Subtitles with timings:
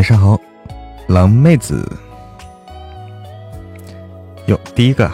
[0.00, 0.40] 晚上好，
[1.08, 1.86] 狼妹子。
[4.46, 5.12] 哟，第一个，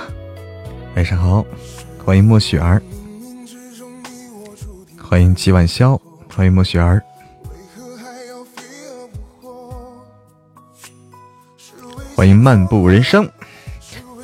[0.94, 1.44] 晚上好，
[2.04, 2.80] 欢迎莫雪儿，
[4.96, 6.00] 欢迎季晚宵，
[6.32, 7.02] 欢迎莫雪儿，
[12.14, 13.28] 欢迎漫步人生。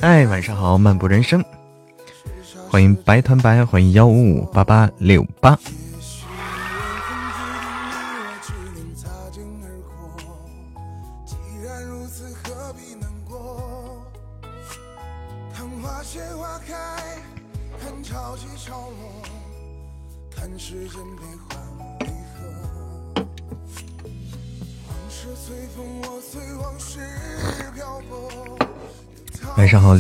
[0.00, 1.44] 哎，晚上好，漫步人生。
[2.70, 5.58] 欢迎白团白，欢迎幺五五八八六八。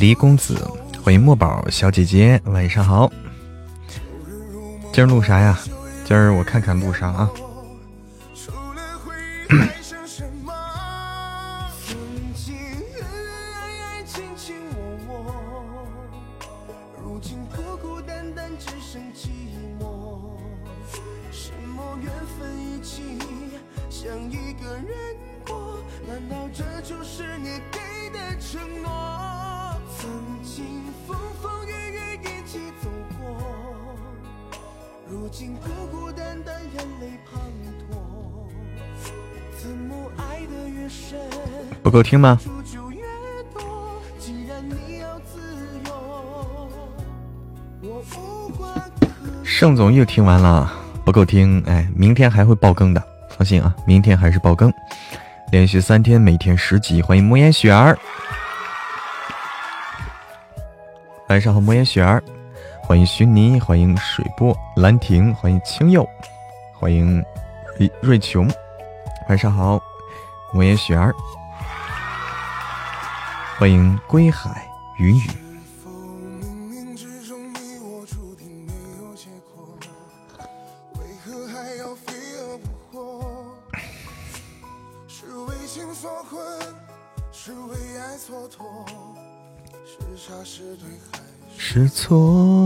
[0.02, 0.68] 黎公子，
[1.00, 3.08] 欢迎墨宝小姐姐，晚上好。
[4.92, 5.56] 今儿录啥呀？
[6.04, 7.30] 今儿我看看录啥啊？
[41.92, 42.40] 够听吗？
[49.44, 50.72] 盛总又听完了，
[51.04, 54.72] 不够听，哎，明天还会爆更的，放心啊，明天还是爆更，
[55.52, 57.96] 连续三天，每天十集，欢迎莫言雪儿，
[61.28, 62.20] 晚上好，莫言雪儿，
[62.82, 66.04] 欢迎徐妮，欢迎水波兰亭，欢迎清佑，
[66.76, 67.22] 欢迎
[67.78, 68.50] 瑞瑞琼，
[69.28, 69.80] 晚上好，
[70.52, 71.14] 莫言雪儿。
[73.62, 74.68] 欢迎归海
[74.98, 75.30] 云雨。
[91.56, 92.61] 是错。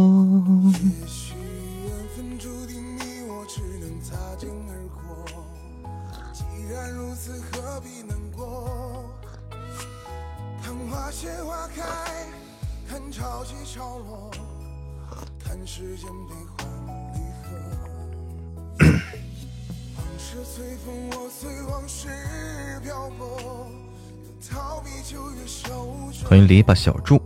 [26.66, 27.22] 把小猪，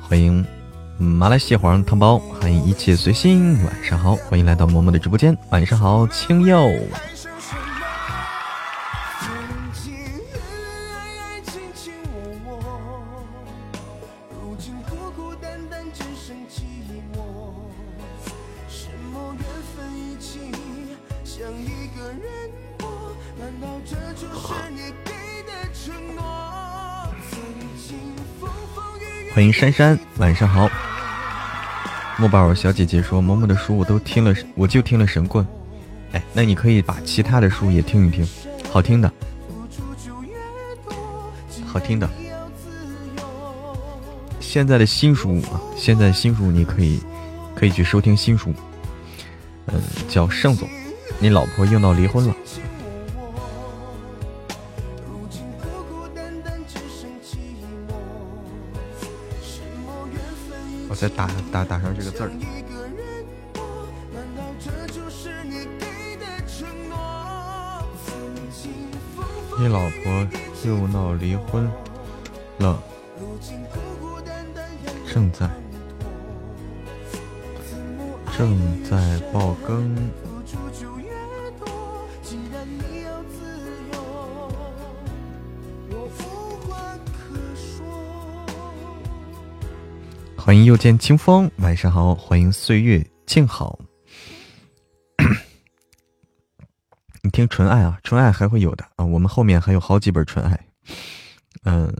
[0.00, 0.44] 欢迎
[0.98, 3.54] 马来西亚黄汤包，欢迎一切随心。
[3.64, 5.36] 晚上好，欢迎来到嬷嬷的直播间。
[5.50, 6.68] 晚上好，青柚。
[29.40, 30.68] 欢迎珊珊，晚上好。
[32.18, 35.46] 木宝小姐姐说：“嬷嬷的书我都听了，我就听了神棍。
[36.12, 38.28] 哎，那你可以把其他的书也听一听，
[38.70, 39.10] 好听的，
[41.66, 42.06] 好听的。
[44.40, 47.00] 现在的新书啊，现在新书你可以
[47.54, 48.52] 可以去收听新书。
[49.68, 50.68] 嗯，叫盛总，
[51.18, 52.36] 你老婆又闹离婚了。”
[61.00, 62.30] 再打打打上这个字儿。
[69.58, 70.28] 你老婆
[70.66, 71.66] 又闹离婚
[72.58, 72.82] 了，
[75.10, 75.48] 正在
[78.36, 79.96] 正在爆更。
[90.50, 92.12] 欢迎又见清风，晚上好。
[92.12, 93.78] 欢迎岁月静好。
[97.22, 99.04] 你听纯爱啊，纯爱还会有的啊。
[99.04, 100.58] 我们后面还有好几本纯爱。
[101.62, 101.94] 嗯，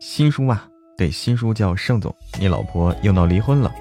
[0.00, 0.68] 新书啊，
[0.98, 3.72] 对，新书叫盛总，你老婆又闹离婚了。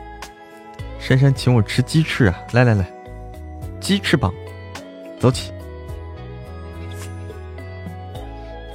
[0.99, 2.87] 珊珊请我吃鸡翅啊，来来来，
[3.81, 4.31] 鸡翅膀，
[5.19, 5.51] 走起。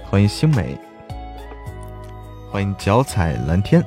[0.04, 0.76] 欢迎星美，
[2.50, 3.80] 欢迎脚踩蓝天。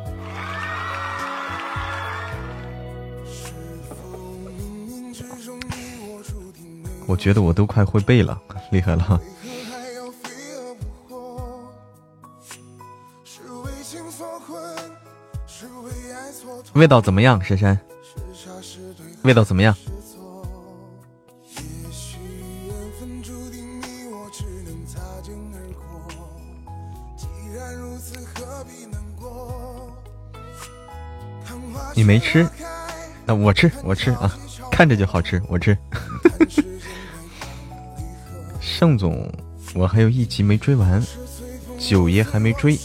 [7.13, 9.21] 我觉得我都快会背了，厉害了。
[16.73, 17.79] 味道怎么样，珊珊？
[19.21, 19.75] 味道怎么样？
[31.95, 32.49] 你没吃，
[33.23, 34.35] 那我吃，我吃啊，
[34.71, 35.77] 看着就好吃，我吃。
[38.83, 39.31] 盛总，
[39.75, 41.01] 我还有一集没追完，
[41.79, 42.77] 九爷还没追。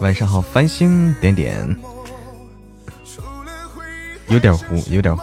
[0.00, 1.76] 晚上好，繁星点点，
[4.26, 5.22] 有点糊，有点糊，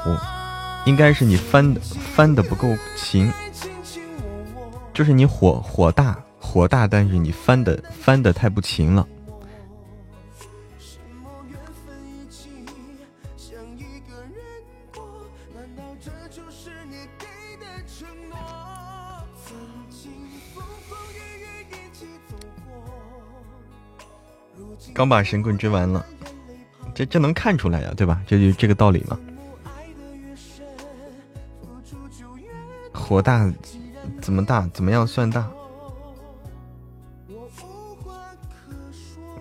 [0.85, 1.81] 应该是你翻的
[2.15, 3.29] 翻的不够勤，
[4.93, 9.05] 就是你火火大火大，但是你翻的翻的太不勤了。
[24.99, 26.05] 刚把神棍追完了，
[26.93, 28.21] 这这能看出来呀，对吧？
[28.27, 29.17] 这就这个道理嘛。
[32.93, 33.49] 火大
[34.21, 34.67] 怎么大？
[34.73, 35.49] 怎么样算大？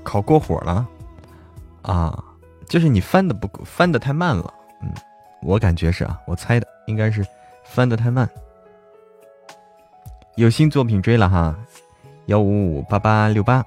[0.04, 0.86] 烤过火了
[1.82, 2.24] 啊？
[2.68, 4.54] 就是你翻的不，翻的太慢了。
[4.80, 4.94] 嗯，
[5.42, 7.26] 我感觉是啊，我猜的应该是
[7.64, 8.30] 翻的太慢。
[10.36, 11.58] 有新作品追了哈，
[12.26, 13.66] 幺五五八八六八，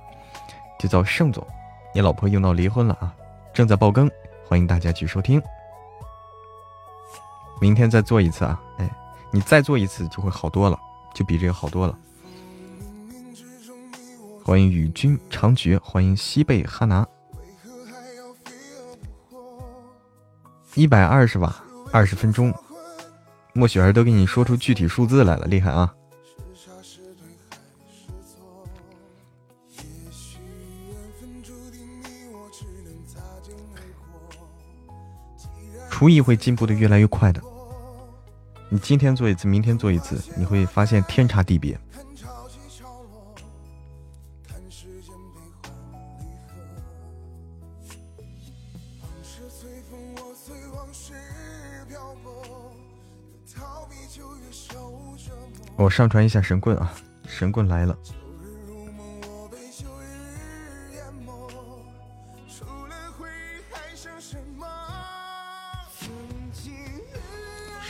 [0.79, 1.45] 就叫盛总。
[1.93, 3.13] 你老婆又闹离婚了啊！
[3.53, 4.09] 正在爆更，
[4.47, 5.41] 欢迎大家去收听。
[7.59, 8.61] 明天再做一次啊！
[8.77, 8.89] 哎，
[9.29, 10.79] 你再做一次就会好多了，
[11.13, 11.97] 就比这个好多了。
[14.43, 17.05] 欢迎与君长绝，欢迎西贝哈拿。
[20.75, 21.53] 一百二十瓦？
[21.91, 22.53] 二十分钟，
[23.53, 25.93] 莫雪儿都给你说出具体数字来了，厉害啊！
[36.01, 37.39] 厨艺会进步的越来越快的。
[38.69, 41.79] 你今天做一次，明天做一次，你会发现天差地别。
[55.75, 56.91] 我上传一下神棍啊，
[57.27, 57.95] 神棍来了。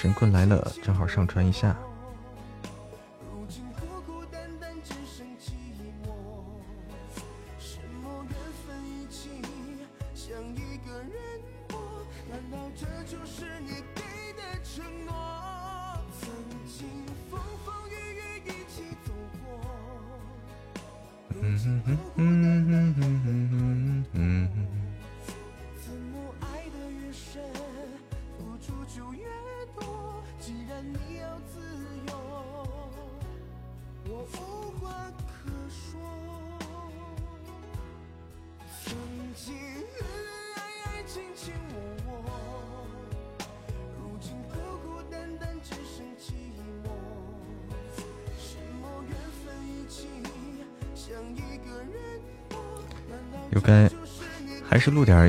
[0.02, 1.78] 神棍来了，正好上传一下。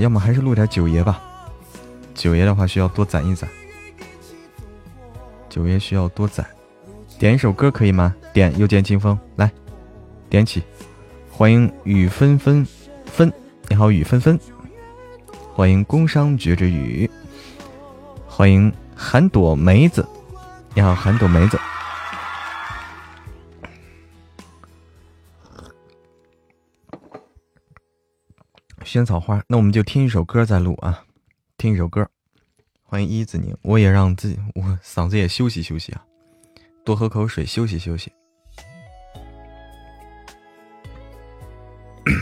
[0.02, 1.22] 要么还是录点九爷吧。
[2.12, 3.48] 九爷的话需要多攒一攒，
[5.48, 6.44] 九爷需要多攒。
[7.20, 8.12] 点一首歌可以吗？
[8.32, 9.48] 点又见清风，来
[10.28, 10.60] 点起。
[11.30, 12.66] 欢迎雨纷纷
[13.06, 13.32] 纷，
[13.68, 14.38] 你好雨纷纷。
[15.54, 17.08] 欢迎工商绝之雨。
[18.26, 20.04] 欢迎韩朵梅子，
[20.74, 21.56] 你好韩朵梅子。
[28.92, 31.06] 萱草花，那我们就听一首歌再录啊，
[31.56, 32.06] 听一首歌。
[32.82, 36.04] 欢迎一子宁，我也让自己我嗓子也休息休息啊，
[36.84, 38.12] 多喝口水休息休息。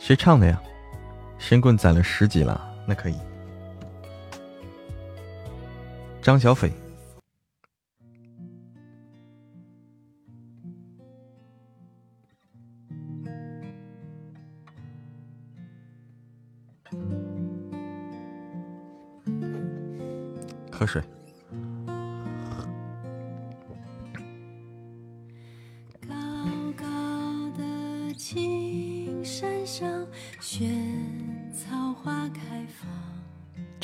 [0.00, 0.60] 谁唱的呀？
[1.38, 3.14] 神棍攒了十级了，那可以。
[6.20, 6.72] 张小斐。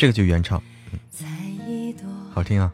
[0.04, 0.62] 这个就原唱，
[2.30, 2.70] 好听啊。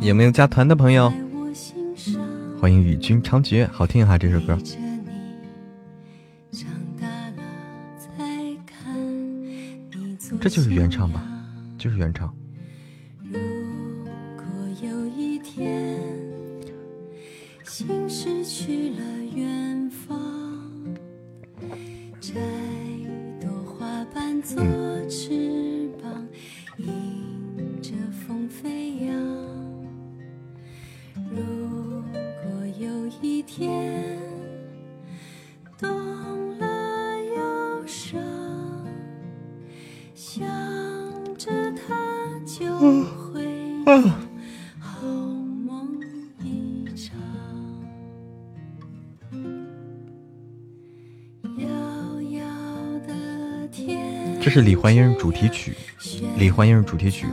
[0.00, 1.12] 有没有加团的朋友？
[2.58, 4.58] 欢迎与君长绝，好听哈这首歌。
[10.40, 11.22] 这就是原唱吧，
[11.76, 12.34] 就是原唱。
[54.62, 55.72] 《李焕英》主题曲，
[56.36, 57.26] 《李焕英》主题曲。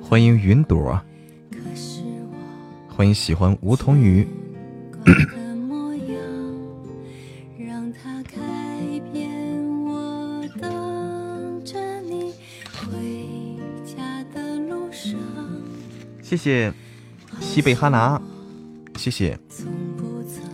[0.00, 0.98] 欢迎云朵，
[2.88, 4.26] 欢迎喜欢梧桐雨。
[16.22, 16.72] 谢谢
[17.38, 18.18] 西北哈拿，
[18.96, 19.38] 谢谢。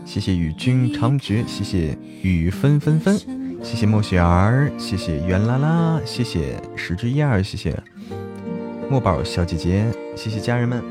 [0.04, 3.18] 谢谢与君长绝，谢谢雨纷纷纷，
[3.62, 7.76] 谢谢莫雪儿，谢谢袁啦啦，谢谢十之一二，谢谢
[8.88, 10.82] 墨宝小姐姐，谢谢家人们。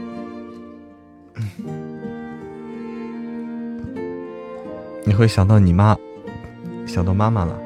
[5.06, 5.98] 你会想到你妈，
[6.86, 7.58] 想到妈妈了。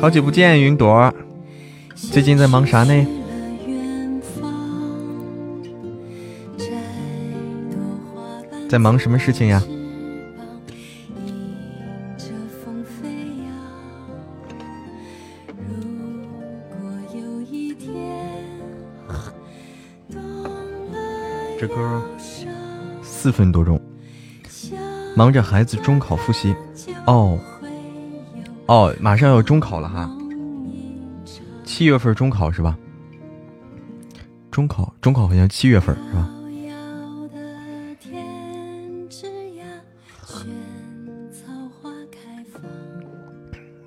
[0.00, 1.12] 好久不见，云朵，
[1.94, 3.21] 最近在忙啥呢？
[8.72, 9.62] 在忙什么事情呀？
[21.60, 22.02] 这歌
[23.02, 23.78] 四分多钟，
[25.14, 26.56] 忙着孩子中考复习。
[27.06, 27.38] 哦
[28.64, 30.10] 哦，马上要中考了哈，
[31.62, 32.74] 七月份中考是吧？
[34.50, 36.26] 中考中考好像七月份是吧？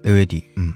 [0.05, 0.71] 六月底，嗯。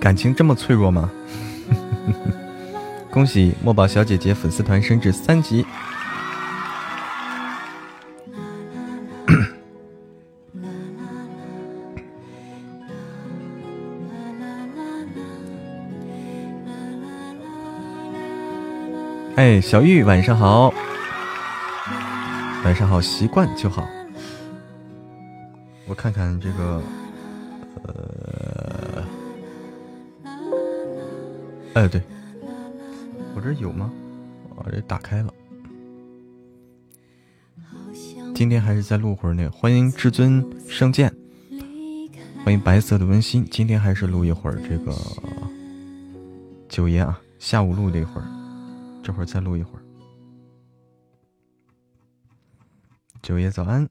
[0.00, 1.10] 感情这么脆弱吗？
[3.12, 5.66] 恭喜墨宝小姐姐粉丝团升至三级。
[19.36, 20.72] 哎，小玉晚上好，
[22.64, 23.86] 晚上好，习惯就好。
[25.86, 26.82] 我看看这个。
[31.80, 32.02] 哎，对，
[33.34, 33.90] 我这有吗？
[34.54, 35.32] 我这打开了。
[38.34, 41.10] 今天还是再录会儿那个，欢迎至尊圣剑，
[42.44, 43.46] 欢迎白色的温馨。
[43.50, 44.94] 今天还是录一会儿这个
[46.68, 48.28] 九爷啊，下午录了一会儿，
[49.02, 49.82] 这会儿再录一会儿。
[53.22, 53.89] 九爷早安。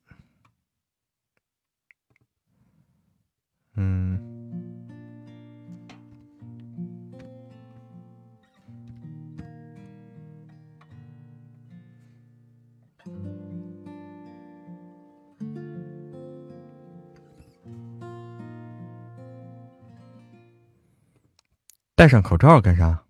[22.00, 23.04] 戴上口罩干啥？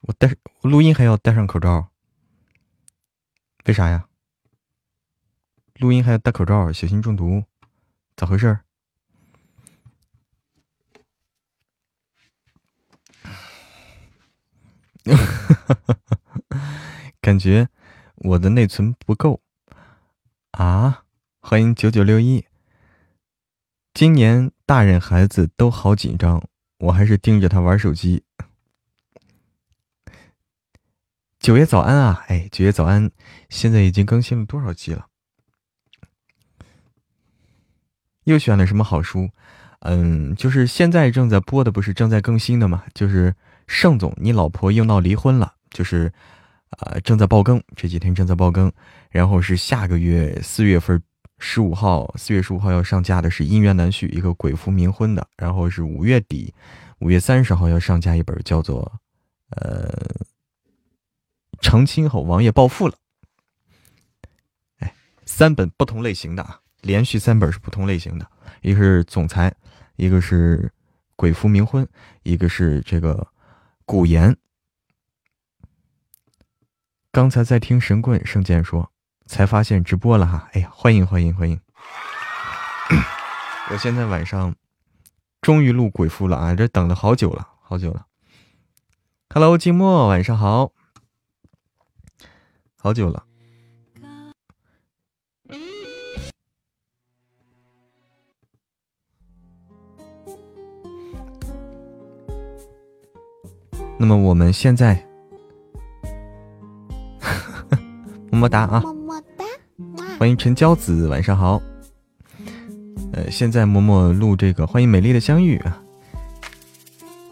[0.00, 1.88] 我戴我录音还要戴上口罩？
[3.64, 4.08] 为啥呀？
[5.76, 7.44] 录音还要戴口罩，小心中毒？
[8.16, 8.58] 咋回事？
[17.22, 17.70] 感觉
[18.16, 19.40] 我的内存不够
[20.50, 21.04] 啊！
[21.40, 22.44] 欢迎九九六一。
[23.94, 26.49] 今年大人孩子都好紧张。
[26.80, 28.24] 我还是盯着他玩手机。
[31.38, 32.24] 九爷早安啊！
[32.28, 33.10] 哎，九爷早安！
[33.50, 35.06] 现在已经更新了多少集了？
[38.24, 39.28] 又选了什么好书？
[39.80, 42.84] 嗯，就是现在正在播的，不是正在更新的吗？
[42.94, 43.34] 就是
[43.66, 46.12] 盛总，你老婆又闹离婚了，就是
[46.70, 48.72] 啊，正在爆更，这几天正在爆更。
[49.10, 51.02] 然后是下个月四月份
[51.40, 55.26] 十五号，四月十五号要上架的是《姻缘难续》，一个鬼夫冥婚的。
[55.36, 56.54] 然后是五月底，
[57.00, 59.00] 五月三十号要上架一本叫做
[59.50, 59.90] 呃。
[61.62, 62.94] 成亲后，王爷暴富了。
[64.78, 64.94] 哎，
[65.26, 68.26] 三本不同类型的啊，连续三本是不同类型的，
[68.62, 69.54] 一个是总裁，
[69.96, 70.72] 一个是
[71.16, 71.86] 鬼夫冥婚，
[72.22, 73.28] 一个是这个
[73.84, 74.34] 古言。
[77.12, 78.90] 刚才在听神棍圣剑说，
[79.30, 80.48] 才发现直播了哈。
[80.52, 81.58] 哎呀，欢迎欢迎欢迎！
[83.70, 84.56] 我现在晚上
[85.40, 88.06] 终于录鬼夫了啊，这等了好久了，好久了。
[89.32, 90.72] Hello，寂寞，晚上好。
[92.76, 93.24] 好久了，
[103.96, 105.06] 那么我们现在，
[108.32, 108.82] 么么哒啊！
[110.20, 111.62] 欢迎陈娇子，晚上好。
[113.14, 115.82] 呃，现在默默录这个，欢迎美丽的相遇啊！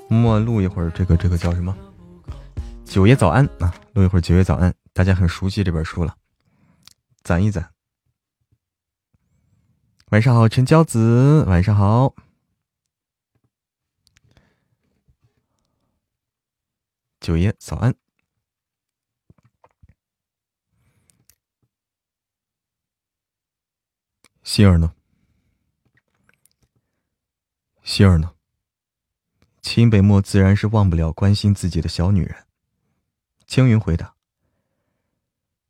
[0.08, 1.76] 默默录一会儿这个，这个叫什么？
[2.86, 3.74] 九爷早安啊！
[3.92, 4.74] 录一会儿九爷早安。
[4.94, 6.16] 大家很熟悉这本书了，
[7.22, 7.74] 攒一攒。
[10.10, 12.14] 晚上好，陈娇子，晚上好，
[17.20, 17.94] 九爷早安。
[24.48, 24.94] 希儿呢？
[27.82, 28.34] 希儿呢？
[29.60, 32.46] 秦北漠自然是忘不了关心自己的小女人。
[33.46, 34.14] 青云回答。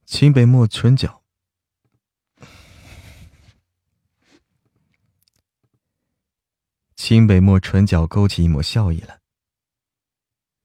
[0.07, 1.25] 秦北漠唇角，
[6.95, 9.21] 秦北漠唇角勾起一抹笑意来。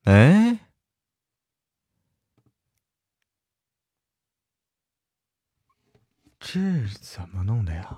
[0.04, 0.63] 哎，
[6.46, 6.60] 这
[7.00, 7.98] 怎么弄的呀？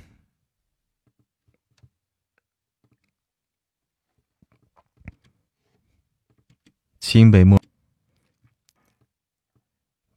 [7.01, 7.59] 秦北漠，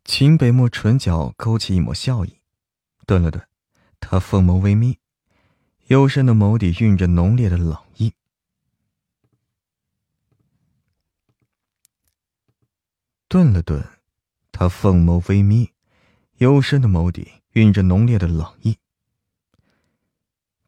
[0.05, 2.39] 秦北漠唇角勾起一抹笑意，
[3.07, 3.49] 顿了顿，
[3.99, 4.99] 他凤眸微眯，
[5.87, 8.13] 幽深的眸底蕴着浓烈的冷意。
[13.29, 13.83] 顿了顿，
[14.53, 15.73] 他凤眸微眯，
[16.37, 18.79] 幽深的眸底蕴着浓烈的冷意。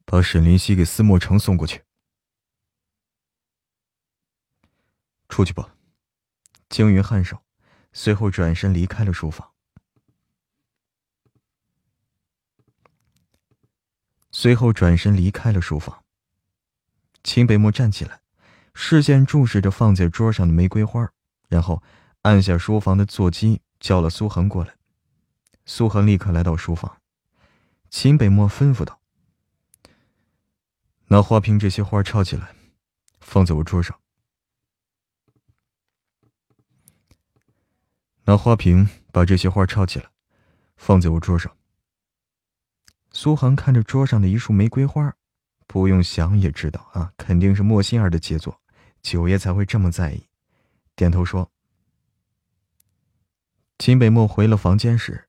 [0.07, 1.85] 把沈林溪给司莫城送过去。
[5.29, 5.76] 出去吧。
[6.69, 7.43] 惊云颔首，
[7.93, 9.53] 随后转身离开了书房。
[14.33, 16.05] 随后转身离开了书房。
[17.25, 18.21] 秦北漠站起来，
[18.75, 21.11] 视线注视着放在桌上的玫瑰花，
[21.49, 21.83] 然后
[22.23, 24.75] 按下书房的座机，叫了苏恒过来。
[25.65, 27.01] 苏恒立刻来到书房。
[27.89, 29.01] 秦北漠吩咐道
[31.09, 32.55] ：“拿花瓶这些花抄起来，
[33.21, 33.99] 放在我桌上。”
[38.29, 40.07] 拿花瓶把这些花抄起来，
[40.77, 41.57] 放在我桌上。
[43.13, 45.15] 苏杭看着桌上的一束玫瑰花，
[45.69, 48.61] 不用想也知道啊，肯定是莫心儿的杰作，
[49.01, 50.27] 九爷才会这么在意。
[50.97, 51.53] 点头说
[53.79, 55.29] ：“秦北漠回了房间时，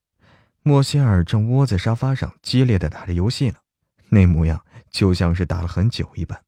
[0.64, 3.58] 莫心儿正窝在沙发上激烈的打着游戏呢，
[4.10, 6.44] 那模样就像是打了很久一般。”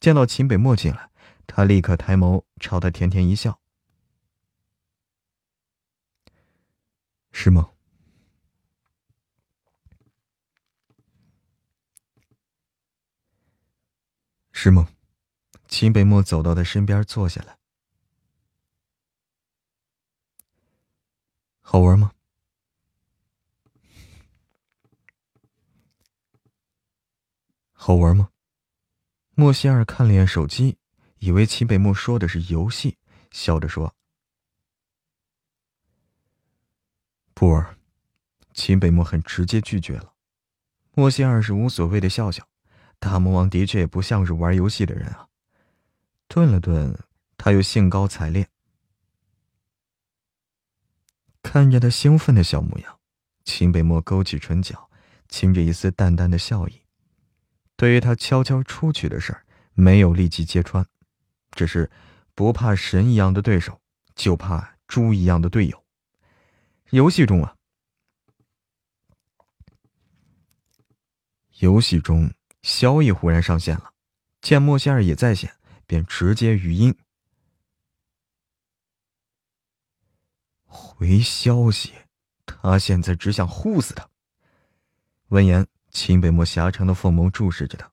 [0.00, 1.10] 见到秦北漠进来，
[1.46, 3.60] 他立刻抬眸朝他甜甜一笑。
[7.36, 7.68] 是吗？
[14.52, 14.88] 是吗？
[15.66, 17.58] 秦北墨走到他身边坐下来。
[21.60, 22.12] 好玩吗？
[27.72, 28.30] 好玩吗？
[29.34, 30.78] 莫西尔看了眼手机，
[31.18, 32.96] 以为秦北墨说的是游戏，
[33.32, 33.92] 笑着说
[37.34, 37.76] ：“不玩。”
[38.54, 40.14] 秦北墨很直接拒绝了。
[40.94, 42.48] 莫西二是无所谓的笑笑。
[43.00, 45.26] 大魔王的确也不像是玩游戏的人啊。
[46.26, 46.98] 顿了顿，
[47.36, 48.48] 他又兴高采烈。
[51.42, 52.98] 看着他兴奋的小模样，
[53.44, 54.88] 秦北墨勾起唇角，
[55.28, 56.80] 噙着一丝淡淡的笑意。
[57.76, 59.44] 对于他悄悄出去的事儿，
[59.74, 60.86] 没有立即揭穿，
[61.50, 61.90] 只是
[62.34, 63.82] 不怕神一样的对手，
[64.14, 65.83] 就怕猪一样的队友。
[66.94, 67.56] 游戏中啊，
[71.58, 73.92] 游戏中，萧逸忽然上线了，
[74.40, 75.56] 见莫仙儿也在线，
[75.88, 76.96] 便直接语音
[80.62, 81.92] 回消息。
[82.46, 84.08] 他现在只想护死他。
[85.30, 85.66] 闻言。
[85.90, 87.92] 秦北墨狭长的凤眸注视着他，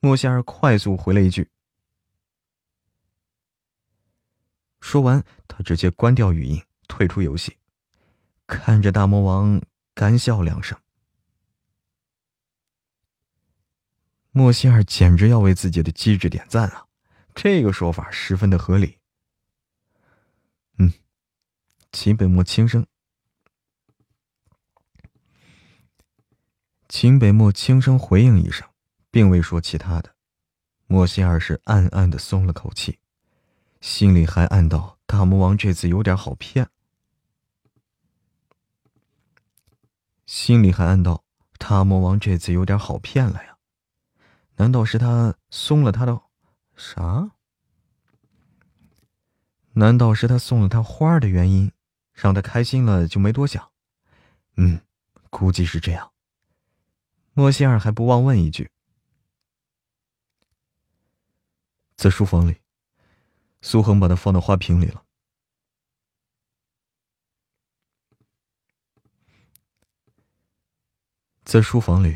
[0.00, 1.50] 莫仙儿快速回了一句。
[4.80, 7.56] 说完，他直接关掉语音，退出游戏，
[8.48, 9.60] 看着大魔王
[9.94, 10.76] 干笑两声。
[14.30, 16.86] 莫仙儿简直要为自己的机智点赞啊！
[17.34, 18.98] 这个说法十分的合理。
[20.78, 20.90] 嗯，
[21.92, 22.86] 秦北漠轻声。
[26.88, 28.66] 秦北漠轻声回应一声，
[29.10, 30.14] 并未说其他的。
[30.86, 32.98] 莫西尔是暗暗的松了口气，
[33.82, 36.70] 心里还暗道：大魔王这次有点好骗。
[40.28, 41.24] 心里还暗道：
[41.56, 43.56] 大魔王这次有点好骗了呀？
[44.56, 46.20] 难道是他松了他的
[46.76, 47.30] 啥？
[49.72, 51.72] 难道是他送了他花的原因，
[52.12, 53.70] 让他开心了就没多想？
[54.56, 54.82] 嗯，
[55.30, 56.12] 估计是这样。
[57.32, 58.70] 莫西尔还不忘问一句
[61.96, 62.60] ：“在书房里，
[63.62, 65.02] 苏恒把它放到花瓶里了。
[71.48, 72.14] 在书房里，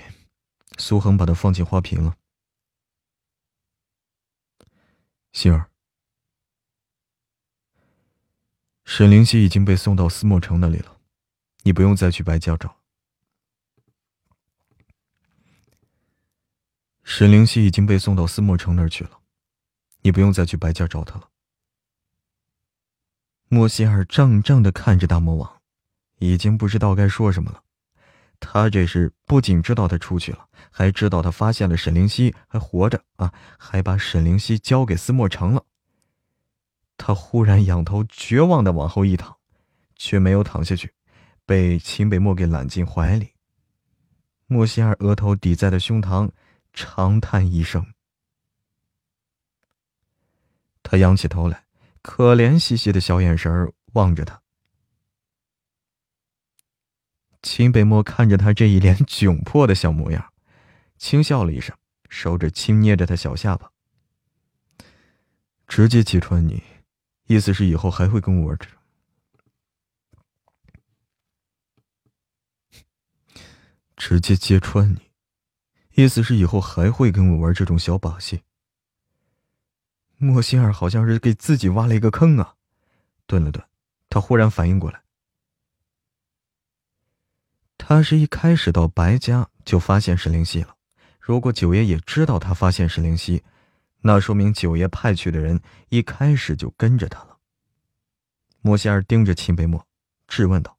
[0.76, 2.18] 苏恒把它放进花瓶了。
[5.32, 5.70] 心儿，
[8.84, 11.00] 沈灵溪已经被送到思墨城那里了，
[11.62, 12.76] 你不用再去白家找。”
[17.02, 19.22] 沈灵溪已经被送到思墨城那儿去了，
[20.02, 21.30] 你不用再去白家找他了。
[23.48, 25.62] 莫西尔怔怔的看着大魔王，
[26.18, 27.64] 已经不知道该说什么了。
[28.44, 35.64] 他这是不仅知道他出去了，还知道他发现了沈灵溪还活着啊，还把沈灵溪交给司墨城了。
[36.96, 39.36] 他忽然仰头绝望的往后一躺，
[39.96, 40.92] 却没有躺下去，
[41.46, 43.30] 被秦北墨给揽进怀里。
[44.48, 46.28] 莫西尔额头抵在了胸膛。
[46.74, 47.84] 长叹一声，
[50.82, 51.66] 他仰起头来，
[52.00, 54.41] 可怜兮兮的小眼神望着他。
[57.42, 60.32] 秦北墨看着他这一脸窘迫的小模样，
[60.96, 61.76] 轻笑了一声，
[62.08, 63.70] 手指轻捏着他小下巴。
[65.66, 66.62] 直接揭穿你，
[67.26, 68.78] 意思是以后还会跟我玩这种？
[73.96, 75.10] 直接揭穿你。
[75.94, 78.42] 意思是以后还会跟我玩这种小把戏。
[80.16, 82.54] 莫心儿好像是给自己挖了一个坑啊！
[83.26, 83.62] 顿了顿，
[84.08, 85.01] 他忽然反应过来，
[87.84, 90.76] 他是一开始到白家就发现沈灵溪了。
[91.18, 93.42] 如果九爷也知道他发现沈灵溪，
[94.02, 97.38] 那说明九爷派去的人一开始就跟着他了。
[98.60, 99.84] 莫仙儿盯着秦北墨，
[100.28, 100.78] 质问道：“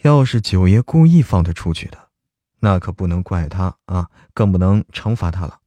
[0.00, 2.08] 要是九爷故意放他出去的？”
[2.60, 5.60] 那可不能怪他啊，更不能惩罚他了。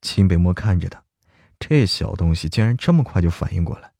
[0.00, 1.04] 秦北墨看着他，
[1.58, 3.92] 这小东西竟然这么快就反应过来，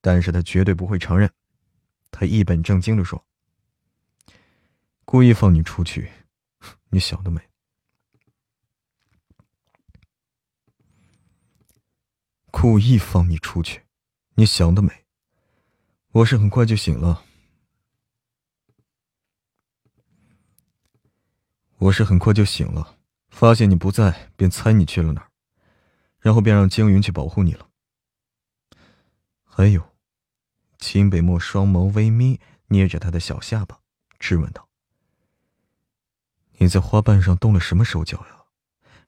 [0.00, 1.28] 但是他绝对不会承认。
[2.10, 3.26] 他一本正经的说
[5.04, 6.10] ：“故意放你出去，
[6.90, 7.40] 你想得美！
[12.50, 13.84] 故意放你出去，
[14.34, 15.04] 你想得美！
[16.10, 17.24] 我是很快就醒了。”
[21.78, 25.30] 我是很快就醒了，发现你不在，便猜你去了哪儿，
[26.18, 27.70] 然后便让江云去保护你了。
[29.44, 29.87] 还有，
[30.78, 33.80] 秦北漠双眸微眯，捏着他的小下巴，
[34.18, 34.68] 质问道
[36.58, 38.44] ：“你在花瓣上动了什么手脚呀？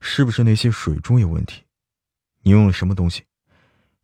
[0.01, 1.63] 是不是那些水珠有问题？
[2.41, 3.23] 你用了什么东西？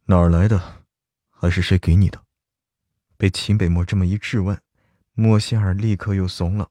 [0.05, 0.85] 哪儿来的？
[1.29, 2.23] 还是谁给你的？”
[3.17, 4.61] 被秦北漠这么一质问，
[5.13, 6.69] 莫仙儿立刻又怂了。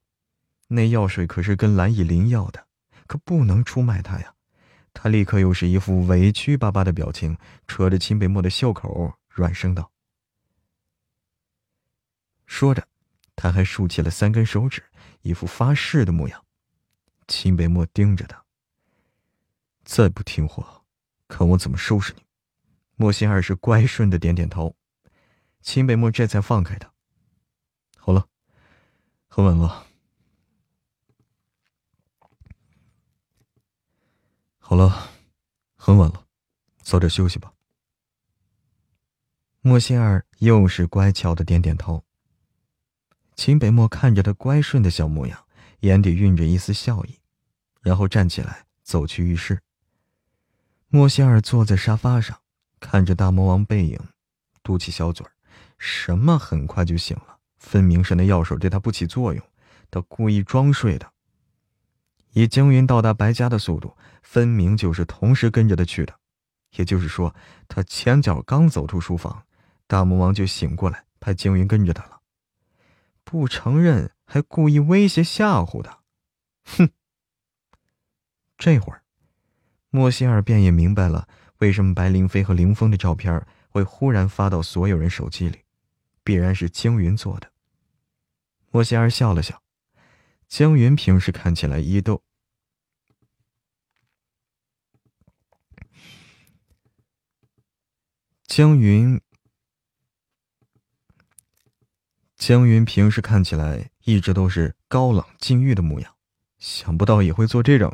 [0.69, 2.67] 那药水可是跟蓝以林要的，
[3.07, 4.35] 可不能出卖他呀。
[4.95, 9.93] 他立刻又是一副委屈巴巴的表情，扯着秦北漠的袖口，软声道。
[12.47, 12.87] 说着，
[13.35, 14.83] 他还竖起了三根手指，
[15.23, 16.45] 一副发誓的模样。
[17.29, 18.45] 秦北漠盯着他，
[19.85, 20.85] 再不听话，
[21.27, 22.25] 看我怎么收拾你！
[22.95, 24.77] 莫心儿是乖顺的点点头，
[25.61, 26.93] 秦北漠这才放开他。
[27.99, 28.29] 好了，
[29.27, 29.87] 很晚了，
[34.59, 35.11] 好了，
[35.75, 36.27] 很晚了，
[36.79, 37.53] 早点休息吧。
[39.61, 42.06] 莫心儿又是乖巧的点点头。
[43.37, 45.45] 秦北漠看着他乖顺的小模样，
[45.81, 47.19] 眼底蕴着一丝笑意，
[47.83, 49.61] 然后站起来走去浴室。
[50.89, 52.41] 莫歇尔坐在沙发上，
[52.81, 54.01] 看着大魔王背影，
[54.63, 55.33] 嘟起小嘴儿，
[55.77, 59.45] 什么很快就醒了，分明是那药水对他不起作用，
[59.91, 61.13] 他故意装睡的。
[62.33, 66.15] 以江云到达白家的速度，分明就是同时跟着他去的，
[66.77, 67.35] 也就是说，
[67.69, 69.45] 他前脚刚走出书房，
[69.87, 72.16] 大魔王就醒过来，派江云跟着他了。
[73.27, 76.05] 不承认，还故意威胁吓唬他，
[76.63, 76.91] 哼！
[78.57, 79.03] 这会儿，
[79.91, 85.65] 莫西尔便也明白了为什么白灵飞和凌风的照片会忽然发到所有人手机里，
[86.23, 87.51] 必然是江云做的。
[88.71, 89.61] 莫西尔笑了笑，
[90.47, 92.23] 江云平时看起来一逗，
[98.47, 99.21] 江云。
[102.47, 106.15] 江云平时看起来一直都是高冷禁欲的模样，
[106.61, 107.93] 想不到也会做这种，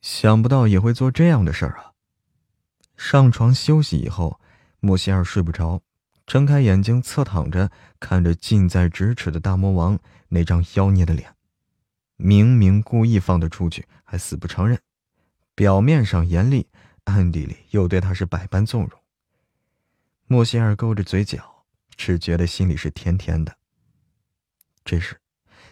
[0.00, 1.92] 想不到也会做这样的事儿啊！
[2.96, 4.40] 上床休息以后，
[4.80, 5.82] 莫仙儿睡不着，
[6.24, 7.70] 睁开眼睛侧躺着，
[8.00, 9.98] 看着近在咫尺的大魔王
[10.28, 11.36] 那张妖孽的脸，
[12.16, 14.80] 明明故意放他出去，还死不承认，
[15.54, 16.66] 表面上严厉，
[17.04, 19.01] 暗地里又对他是百般纵容。
[20.32, 23.58] 莫仙儿勾着嘴角，只觉得心里是甜甜的。
[24.82, 25.20] 这时，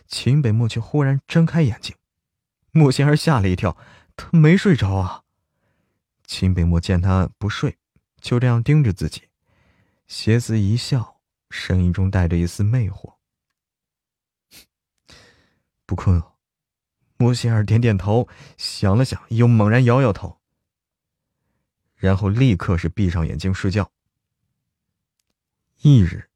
[0.06, 1.96] 秦北漠却忽然睁开眼睛，
[2.70, 3.78] 莫仙儿吓了一跳，
[4.16, 5.22] 他没睡着啊。
[6.26, 7.78] 秦北漠见他不睡，
[8.20, 9.30] 就这样盯着自己，
[10.06, 13.14] 邪肆一笑，声音中带着一丝魅惑
[15.86, 16.34] ：“不困了。”
[17.16, 20.38] 莫仙儿点点头，想了想，又猛然摇摇头，
[21.96, 23.90] 然后立刻是闭上眼睛睡觉。
[25.82, 26.28] 翌日，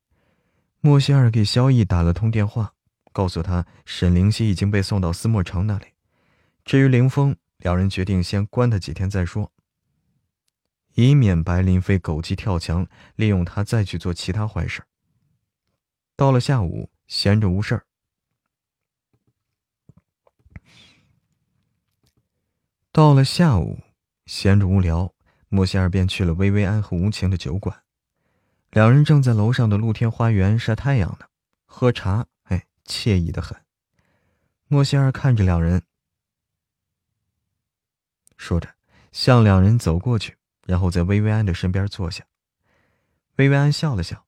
[0.81, 2.73] 莫歇尔给萧逸打了通电话，
[3.13, 5.89] 告诉他沈灵溪已经被送到思墨城那里。
[6.65, 9.53] 至于凌风，两人决定先关他几天再说，
[10.95, 14.83] 以免白林飞狗急跳墙，利用他再去做其他坏事。
[16.17, 17.85] 到了下午，闲着无事儿。
[22.91, 23.79] 到了下午，
[24.25, 25.13] 闲着无聊，
[25.51, 27.84] 莫歇尔便去了薇薇安和无情的酒馆。
[28.75, 31.29] 两人正在楼上的露天花园晒太阳呢，
[31.65, 33.65] 喝茶，哎，惬意的很。
[34.67, 35.85] 莫仙儿看着两人，
[38.37, 38.75] 说着，
[39.13, 42.27] 向两人走过去，然后在薇薇安的身边坐下。
[43.37, 44.27] 薇薇安笑了笑。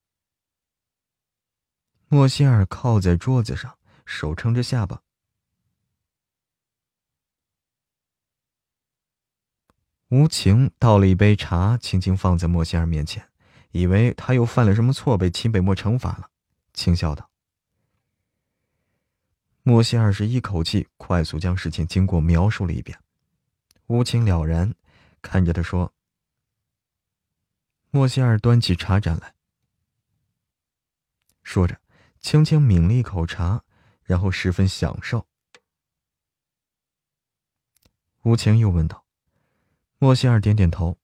[2.07, 5.03] 莫仙儿靠在桌子上，手撑着下巴。
[10.11, 13.29] 无情倒了一杯茶，轻轻放在莫仙儿面前。
[13.77, 16.31] 以为他又犯了什么错，被秦北漠惩罚了，
[16.73, 17.31] 轻笑道
[19.63, 22.99] ：“莫西尔是一口气快速将事情经过描述了一遍。”
[23.89, 24.75] 无情了然，
[25.21, 25.93] 看着他说
[27.91, 29.35] ：“莫西尔端起茶盏来，
[31.43, 31.79] 说着，
[32.21, 33.63] 轻轻抿了一口茶，
[34.03, 35.27] 然后十分享受。”
[38.25, 39.05] 无情又问道
[39.99, 40.99] ：“莫西尔点点头。”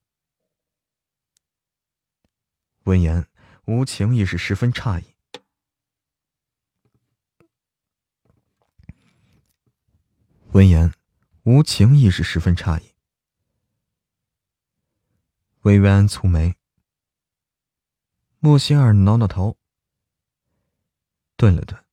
[2.85, 3.29] 闻言，
[3.67, 5.15] 无情亦是十分诧异。
[10.51, 10.93] 闻言，
[11.45, 12.93] 无情亦是十分诧异。
[15.61, 16.57] 魏维安蹙眉，
[18.41, 19.57] 莫西尔挠挠头，
[21.37, 21.85] 顿了顿，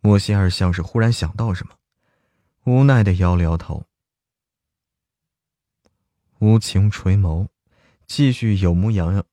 [0.00, 1.78] 莫西尔像是忽然想到什么，
[2.64, 3.86] 无奈的摇了摇头。
[6.40, 7.48] 无情垂眸，
[8.08, 9.24] 继续有模有样。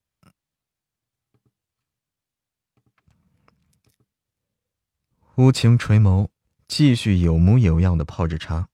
[5.36, 6.28] 无情垂眸，
[6.68, 8.68] 继续有模有样的泡着茶，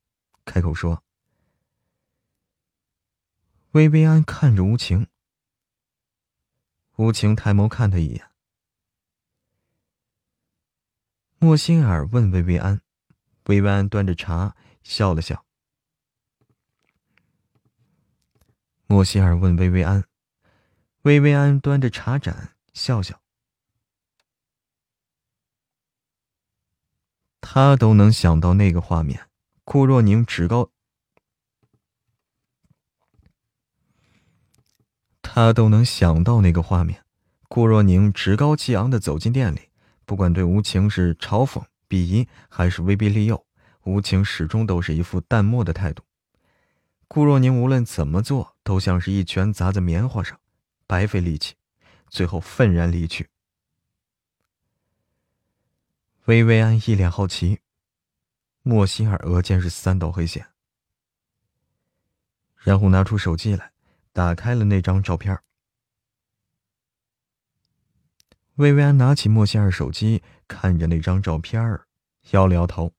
[0.43, 1.03] 开口说
[3.73, 5.07] ：“薇薇安看着无情。”
[6.97, 8.31] 无情抬眸看他一眼。
[11.37, 12.81] 莫心儿问薇薇安，
[13.45, 15.45] 薇薇安端着茶笑了笑。
[18.87, 20.05] 莫心儿问薇薇安，
[21.03, 23.21] 薇薇安端着茶盏笑笑。
[27.49, 29.29] 他都能想到那个画面，
[29.63, 30.69] 顾若宁趾高，
[35.21, 37.05] 他都能想到那个画面，
[37.47, 39.69] 顾若宁趾高气昂的走进店里。
[40.05, 43.45] 不管对无情是嘲讽、鄙夷，还是威逼利诱，
[43.83, 46.03] 无情始终都是一副淡漠的态度。
[47.07, 50.38] 顾若宁无论怎么做，都像是一拳砸在棉花上，
[50.86, 51.55] 白费力气，
[52.10, 53.29] 最后愤然离去。
[56.27, 57.61] 薇薇安一脸好奇，
[58.61, 60.45] 莫心儿额间是三道黑线，
[62.57, 63.71] 然后拿出手机来，
[64.11, 65.41] 打开了那张照片。
[68.55, 71.87] 薇薇安拿起莫仙儿手机，看着那张照片儿，
[72.31, 72.93] 摇了摇头。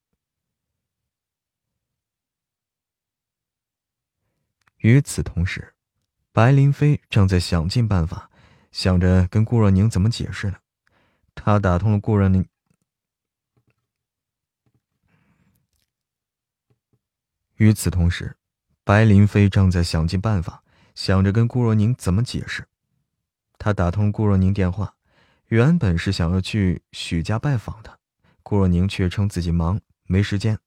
[4.79, 5.75] 与此同时，
[6.33, 8.31] 白林飞正在想尽办法，
[8.73, 10.59] 想着跟顾若宁怎么解释呢。
[11.35, 12.49] 他打通了顾若宁。
[17.59, 18.37] 与此同时，
[18.83, 22.67] 白林飞正在想尽办法，想着跟顾若宁怎么解释。
[23.59, 24.95] 他打通顾若宁电话。
[25.49, 27.99] 原本是想要去许家拜访的，
[28.43, 30.59] 顾若宁却称自己忙没时间。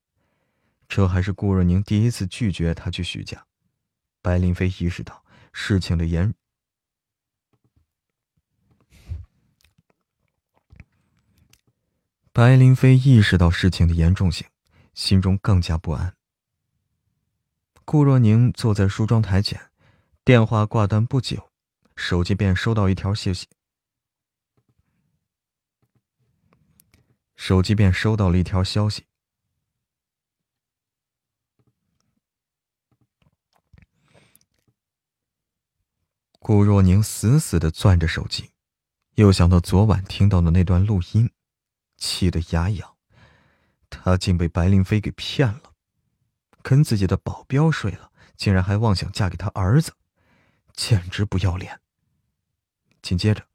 [0.90, 3.46] 这还是顾若宁第一次拒绝他去许家。
[4.24, 5.24] 白林飞意识到
[5.54, 6.34] 事情的严，
[12.34, 14.48] 白林飞意识到事情的严重性，
[14.96, 16.16] 心中更加不安。
[17.84, 19.70] 顾若宁坐在梳妆台前，
[20.24, 21.52] 电话挂断不久，
[21.96, 23.48] 手机便收到一条信息。
[27.36, 29.06] 手机便收到了一条消息。
[36.40, 38.52] 顾若宁死死的攥着手机，
[39.16, 41.30] 又想到昨晚听到的那段录音，
[41.98, 42.96] 气得牙痒。
[43.90, 45.71] 他竟被白灵飞给骗了，
[46.64, 49.92] 跟自己的保镖睡了，竟然还妄想嫁给他儿子，
[50.74, 51.80] 简直不要脸。
[53.02, 53.46] 紧接着。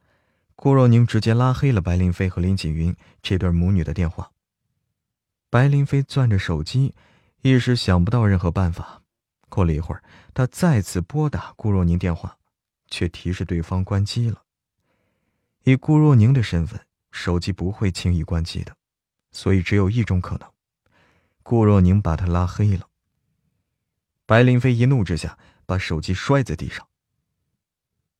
[0.59, 4.33] 顾若宁直接拉黑了白林飞和林锦云这对母女的电话。
[5.51, 6.95] 白林飞攥着手机，
[7.43, 9.03] 一时想不到任何办法。
[9.51, 12.39] 过了一会儿，他再次拨打顾若宁电话，
[12.89, 14.45] 却提示对方关机了。
[15.65, 16.81] 以顾若宁的身份，
[17.13, 18.75] 手机不会轻易关机的，
[19.33, 20.51] 所以只有一种可能：
[21.43, 22.89] 顾若宁把他拉黑了。
[24.27, 26.87] 白林飞一怒之下，把手机摔在地上。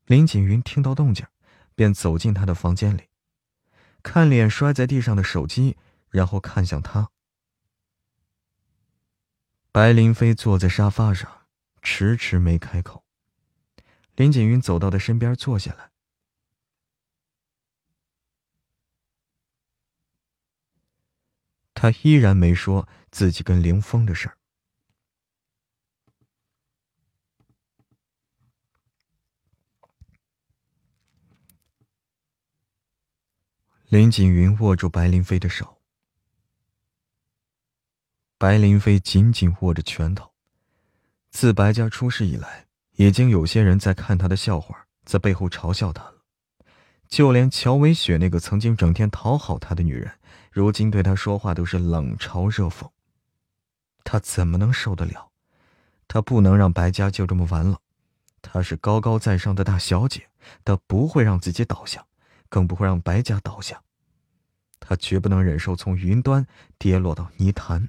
[0.07, 1.27] 林锦云听到动静。
[1.77, 3.11] 便走进他的房间里，
[4.03, 5.77] 看脸摔在地上的手机，
[6.09, 7.11] 然后看向他。
[9.71, 11.47] 白林飞坐在沙发上，
[11.83, 13.05] 迟迟没开口。
[14.15, 15.91] 林锦云走到他身边坐下来，
[21.75, 24.39] 他依然没说自己跟凌峰的事儿。
[33.89, 35.79] 林锦云握住白林飞的手，
[38.37, 40.33] 白林飞紧紧握着拳头。
[41.31, 42.67] 自白家出事以来，
[42.97, 46.15] 已经有些人在看他的笑话，在背后嘲笑他了。
[47.07, 50.11] 就连乔伟雪那个曾经整天讨好他的女人，
[50.51, 52.91] 如今对他说话都是冷嘲热讽。
[54.03, 55.31] 他怎么能受得了？
[56.09, 57.81] 他不能让白家就这么完了。
[58.43, 60.29] 她是高高在上的大小姐，
[60.65, 62.05] 她不会让自己倒下。
[62.49, 63.83] 更不会让白家倒下。
[64.79, 66.47] 他绝不能忍受从云端
[66.79, 67.89] 跌落到泥潭。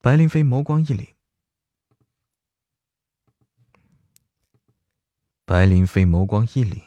[0.00, 1.14] 白灵飞眸光一凛，
[5.44, 6.82] 白灵飞眸光一凛，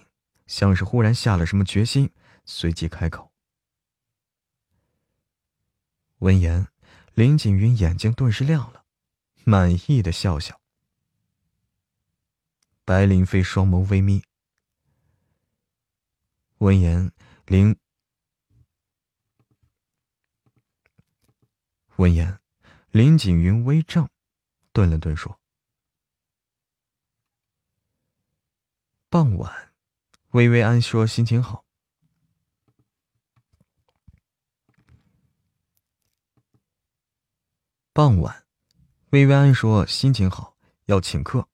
[0.45, 2.11] 像是忽然下了什么决心，
[2.43, 3.31] 随即开口。
[6.19, 6.67] 闻言，
[7.13, 8.83] 林锦云眼睛顿时亮了，
[9.45, 10.59] 满意的笑笑。
[12.83, 14.26] 白灵飞双眸微眯。
[16.59, 17.11] 闻言
[17.45, 17.77] 林
[21.97, 22.39] 闻言
[22.89, 24.09] 林景云微怔
[24.73, 25.39] 顿了顿说。
[29.07, 29.71] 傍晚
[30.31, 31.63] 薇薇安说心情好。
[37.93, 38.47] 傍晚
[39.11, 41.47] 薇薇安说心情好要请客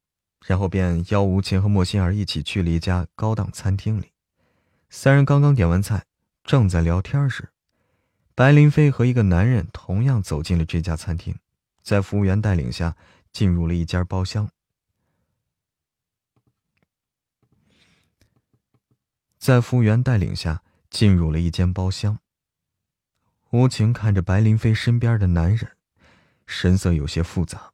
[0.45, 4.12] 然后便邀吴琴和莫心儿一起去了一家高档餐厅里。
[4.95, 6.05] 三人刚刚点完菜，
[6.43, 7.49] 正在聊天时，
[8.35, 11.35] 白林飞和一个男人同样走进了这家餐厅，
[11.81, 12.95] 在服务员带领下
[13.31, 14.51] 进入了一间包厢。
[19.39, 22.19] 在服务员带领下进入了一间包厢。
[23.49, 25.75] 吴晴看着白林飞身边的男人，
[26.45, 27.73] 神色有些复杂。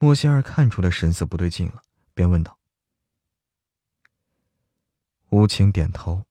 [0.00, 2.57] 莫仙儿看出了神色不对劲了，便问道
[5.30, 6.24] ：“吴晴，点头。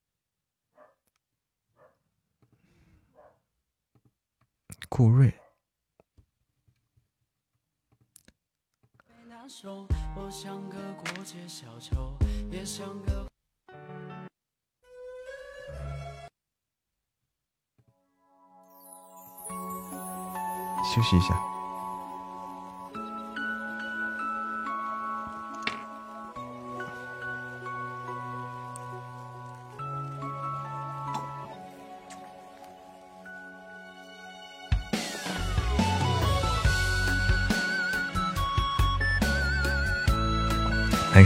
[4.89, 5.34] 顾瑞。”
[20.95, 21.57] 休息一下。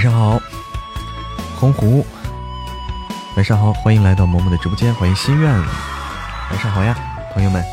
[0.02, 0.42] 上好，
[1.60, 2.04] 红狐。
[3.36, 5.52] 晚上好，欢迎来到萌萌的直播间，欢迎心愿。
[5.52, 6.98] 晚上好呀，
[7.36, 7.64] 朋友们。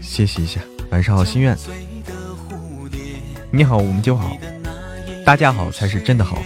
[0.00, 0.60] 谢谢一下，
[0.90, 1.54] 晚上好，心愿。
[3.50, 4.30] 你好，我们就好。
[5.26, 6.38] 大家好才是真的好。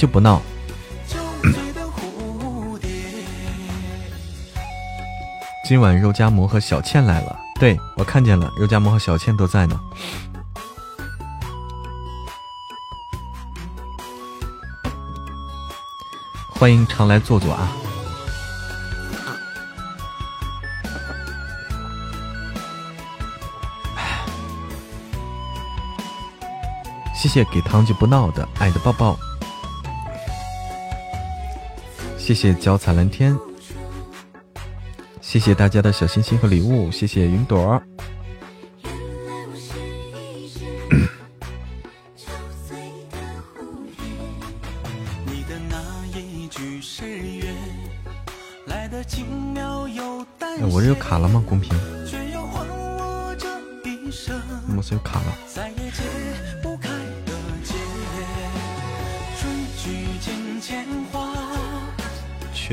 [0.00, 0.40] 就不闹。
[5.68, 9.78] 今晚肉夹馍和小倩来了，对我看见了，肉夹馍和小倩都在呢。
[16.48, 17.68] 欢迎常来坐坐啊！
[27.14, 29.14] 谢谢给糖就不闹的爱的抱抱。
[32.30, 33.36] 谢谢脚踩蓝天，
[35.20, 37.82] 谢谢大家的小心心和礼物，谢谢云朵。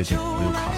[0.03, 0.73] 确定我又卡了。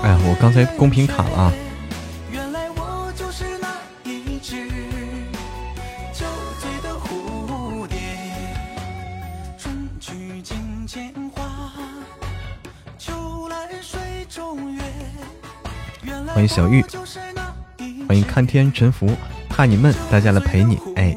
[0.00, 1.52] 哎呀，我刚才公屏卡了啊！
[16.48, 16.82] 小玉，
[18.08, 19.14] 欢迎看天沉浮，
[19.48, 20.78] 怕你闷，大家来陪你。
[20.96, 21.14] 哎，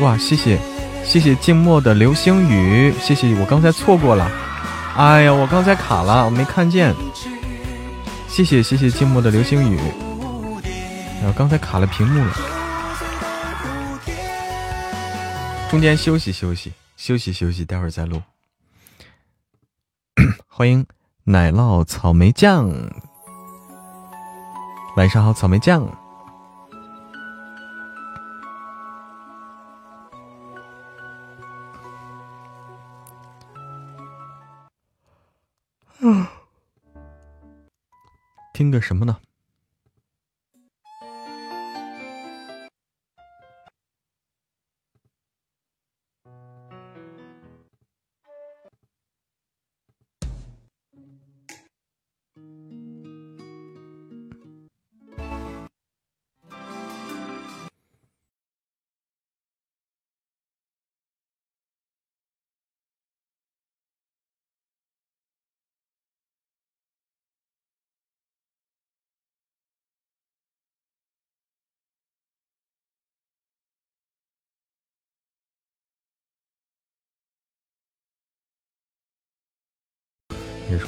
[0.00, 0.58] 哇，谢谢
[1.04, 4.30] 谢谢静默的流星雨，谢谢我刚才错过了，
[4.96, 6.94] 哎呀，我刚才卡了，我没看见。
[8.28, 9.78] 谢谢谢谢静默的流星雨，
[11.24, 12.32] 我刚才卡了屏幕了，
[15.70, 18.22] 中间休息休息休息休息，待会儿再录。
[20.48, 20.86] 欢迎。
[21.28, 22.70] 奶酪草莓酱，
[24.96, 25.84] 晚上好，草莓酱。
[35.98, 36.24] 嗯，
[38.52, 39.16] 听个什么呢？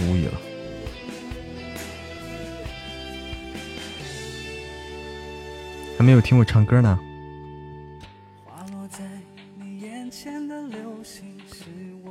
[0.00, 0.34] 无语了。
[5.96, 6.98] 还没有听我唱歌呢。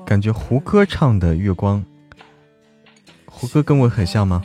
[0.05, 1.83] 感觉胡歌唱的《月光》，
[3.25, 4.41] 胡歌跟我很像吗？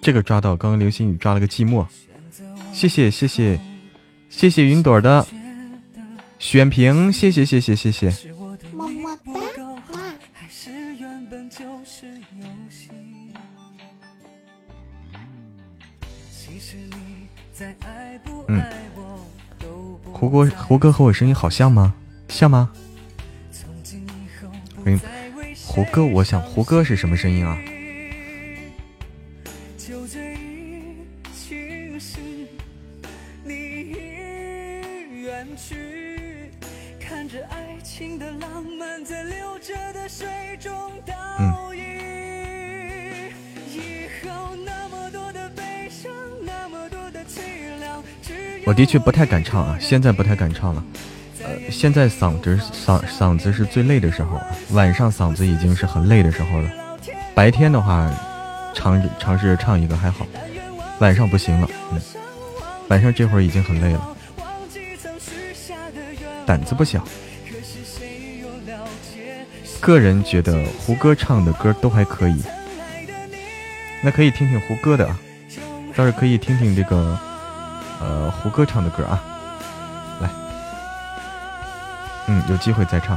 [0.00, 1.86] 这个抓到，刚刚流星雨抓了个寂寞。
[2.72, 3.60] 谢谢谢谢
[4.28, 5.24] 谢谢云朵的
[6.38, 8.10] 选评，谢谢谢谢谢谢。
[20.22, 21.94] 胡歌，胡歌和我声音好像吗？
[22.28, 22.70] 像吗？
[24.84, 25.00] 嗯，
[25.66, 27.58] 胡歌，我想胡歌是什么声音啊？
[48.64, 50.84] 我的确不太敢唱啊，现在不太敢唱了。
[51.42, 54.40] 呃，现在嗓子嗓嗓子是最累的时候，
[54.70, 56.70] 晚上嗓子已经是很累的时候了。
[57.34, 58.08] 白天的话，
[58.72, 60.24] 尝尝试着唱一个还好，
[61.00, 61.68] 晚上不行了。
[61.90, 62.00] 嗯，
[62.88, 64.16] 晚上这会儿已经很累了，
[66.46, 67.04] 胆子不小。
[69.80, 72.40] 个人觉得胡歌唱的歌都还可以，
[74.00, 75.18] 那可以听听胡歌的啊，
[75.96, 77.18] 倒是可以听听这个。
[78.02, 79.22] 呃，胡歌唱的歌啊，
[80.20, 80.28] 来，
[82.26, 83.16] 嗯，有机会再唱，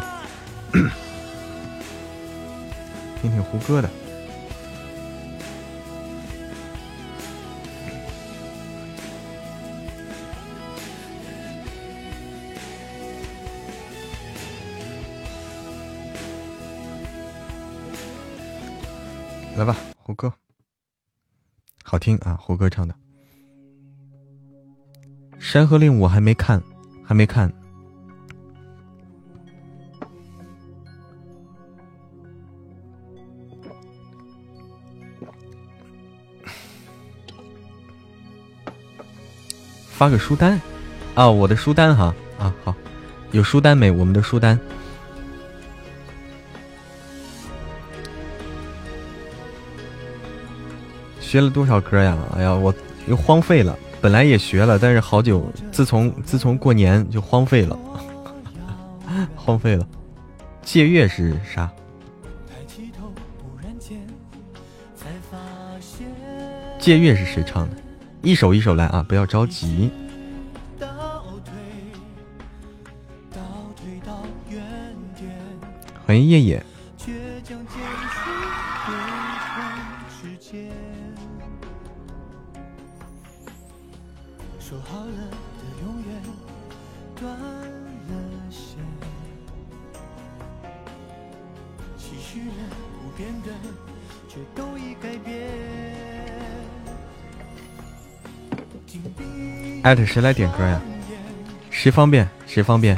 [3.20, 3.90] 听听胡歌的，
[19.58, 20.32] 来吧，胡歌，
[21.84, 22.94] 好听啊，胡歌唱的。
[25.40, 26.62] 《山河令》我还没看，
[27.04, 27.52] 还没看。
[39.92, 40.60] 发个书单
[41.14, 42.76] 啊，我的书单哈啊好，
[43.32, 43.90] 有书单没？
[43.90, 44.60] 我们的书单
[51.22, 52.18] 学了多少歌呀？
[52.36, 52.76] 哎呀，我
[53.08, 53.80] 又荒废了。
[54.06, 57.76] 本来也学了，但是好久，自从自从过年就荒废了，
[59.36, 59.88] 荒废了。
[60.62, 61.68] 借月是啥？
[66.78, 67.78] 借月是谁唱的？
[68.22, 69.90] 一首一首来啊，不要着急。
[76.06, 76.64] 欢迎叶叶。
[99.86, 100.82] 艾特谁来点歌呀？
[101.70, 102.98] 谁方便谁方便。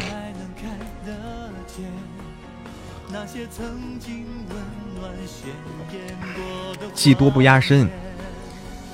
[6.93, 7.89] 技多不压身，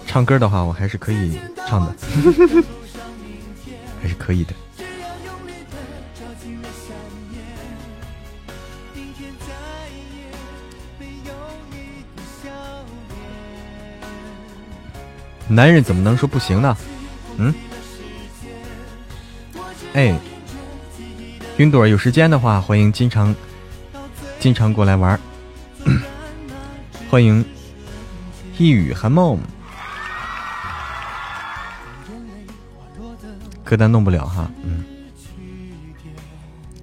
[0.07, 1.37] 唱歌的话我还是可以
[1.67, 1.95] 唱的，
[4.01, 4.55] 还是可以的。
[15.47, 16.75] 男人怎么能说不行呢？
[17.37, 17.53] 嗯。
[19.93, 20.19] 哎，
[21.57, 23.33] 云朵有时间的话，欢迎经常
[24.39, 25.19] 经常过来玩
[27.11, 27.45] 欢迎
[28.57, 29.37] 一语寒梦，
[33.63, 34.49] 歌单弄不了哈。
[34.63, 34.83] 嗯，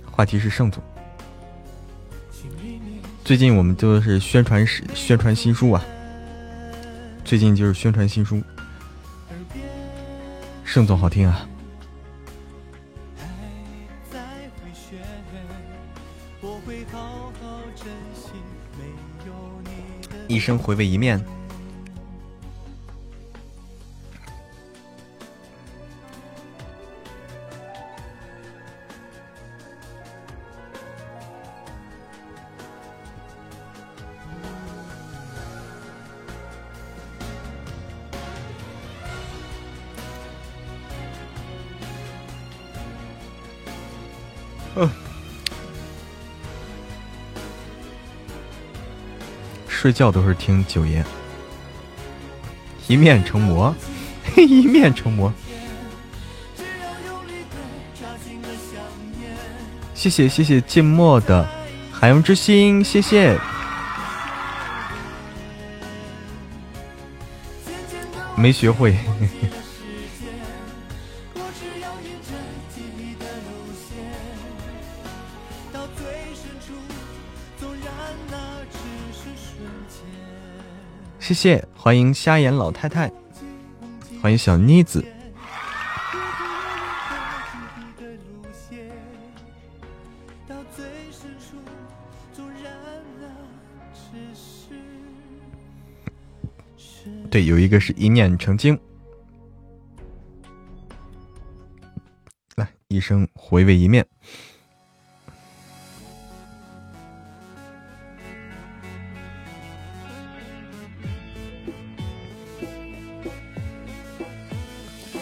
[0.09, 0.81] 话题是盛总，
[3.25, 5.85] 最近我们都是宣传是宣传新书啊，
[7.25, 8.41] 最近就是宣传新书，
[10.65, 11.45] 盛总好听啊。
[20.31, 21.40] 一生回味一面。
[49.91, 51.05] 睡觉都是听九爷，
[52.87, 53.75] 一面成魔，
[54.39, 55.33] 一面成魔。
[59.93, 61.45] 谢谢谢谢静默的
[61.91, 63.37] 海洋之心，谢谢。
[68.37, 68.97] 没学会。
[81.31, 83.09] 谢谢，欢迎瞎眼老太太，
[84.21, 85.05] 欢迎小妮子。
[97.31, 98.77] 对，有一个是一念成精。
[102.57, 104.05] 来，一生回味一面。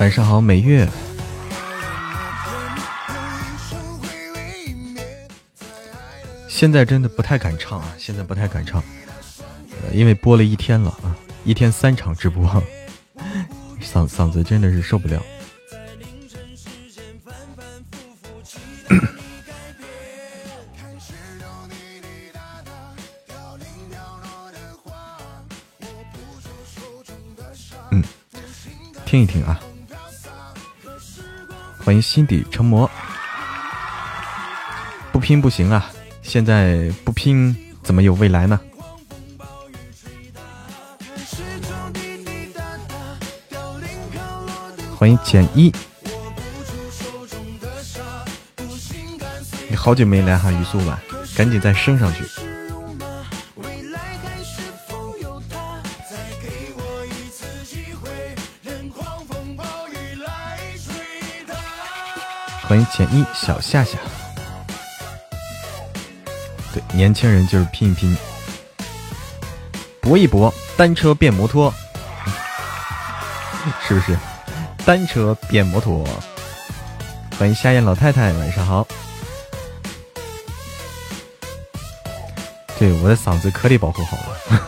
[0.09, 0.89] 晚上好，美月。
[6.49, 8.83] 现在真的不太敢唱啊，现在不太敢唱，
[9.83, 11.15] 呃因为播了一天了啊。
[11.45, 12.43] 一天三场直播，
[13.85, 15.23] 嗓嗓子真的是受不了。
[27.91, 28.03] 嗯，
[29.05, 29.61] 听一听啊！
[31.89, 32.91] 欢迎心底成魔，
[35.11, 35.91] 不拼不行啊！
[36.21, 38.61] 现在不拼怎么有未来呢？
[44.99, 45.73] 欢迎简一，
[49.71, 51.01] 你好久没来哈，于素吧，
[51.35, 52.23] 赶紧再升上去。
[62.69, 63.97] 欢迎简一小夏夏，
[66.71, 68.15] 对，年轻人就是拼一拼，
[70.03, 71.73] 搏一搏，单车变摩托，
[73.89, 74.15] 是不是？
[74.85, 76.07] 单车变摩托，
[77.39, 78.87] 欢迎夏燕老太太，晚上好。
[82.79, 84.68] 对，我的嗓子可得保护好了。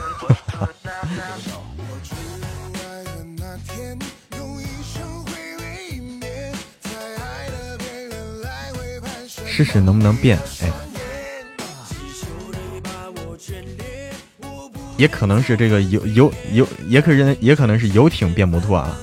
[9.62, 10.38] 试试能不能变？
[10.62, 10.72] 哎，
[14.96, 18.96] 也可能是这个游游游，也可能也可能是游艇变摩托啊。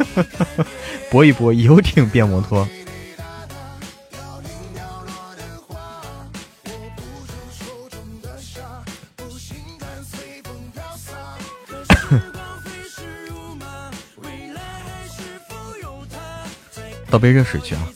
[1.12, 2.66] 搏一搏，游艇变摩托。
[17.10, 17.86] 倒杯热水去啊。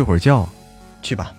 [0.00, 0.48] 睡会儿觉，
[1.02, 1.34] 去吧。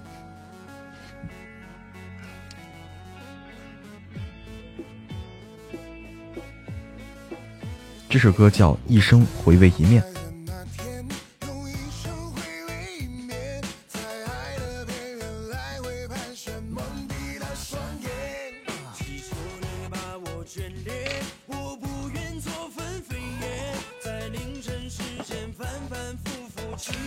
[8.07, 10.03] 这首歌叫《一生回味一面》。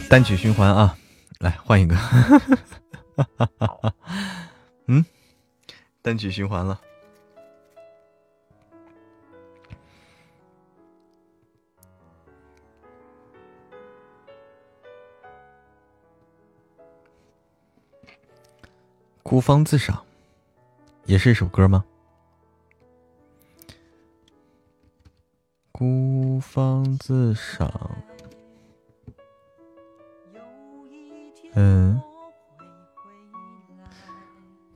[0.09, 0.97] 单曲循环啊！
[1.75, 1.97] 来换一个，
[4.87, 5.05] 嗯，
[6.03, 6.81] 单曲循环了。
[19.25, 20.05] 孤芳自赏，
[21.07, 21.85] 也是一首歌吗？
[25.73, 27.69] 孤芳自赏。
[31.57, 32.01] 嗯，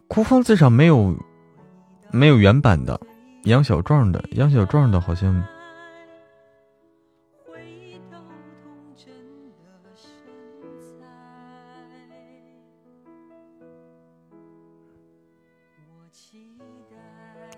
[0.06, 1.14] 孤芳自赏没有
[2.10, 3.00] 没有原版的
[3.44, 5.42] 杨小壮的，杨小壮的好像。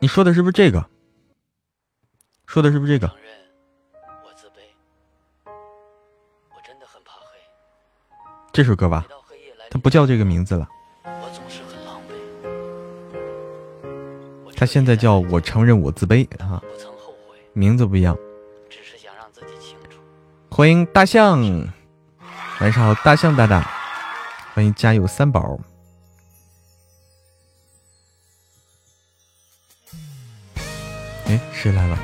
[0.03, 0.89] 你说的是不是这个？
[2.47, 3.15] 说的是不是这个？
[8.61, 9.07] 这首歌吧，
[9.71, 10.69] 它不叫这个名字了。
[14.55, 16.63] 他现在叫我承认我自卑啊，
[17.55, 18.15] 名字不一样。
[20.51, 21.41] 欢迎大象，
[22.61, 23.67] 晚上好，大象大大，
[24.53, 25.59] 欢迎家有三宝。
[31.29, 31.99] 哎，谁来了？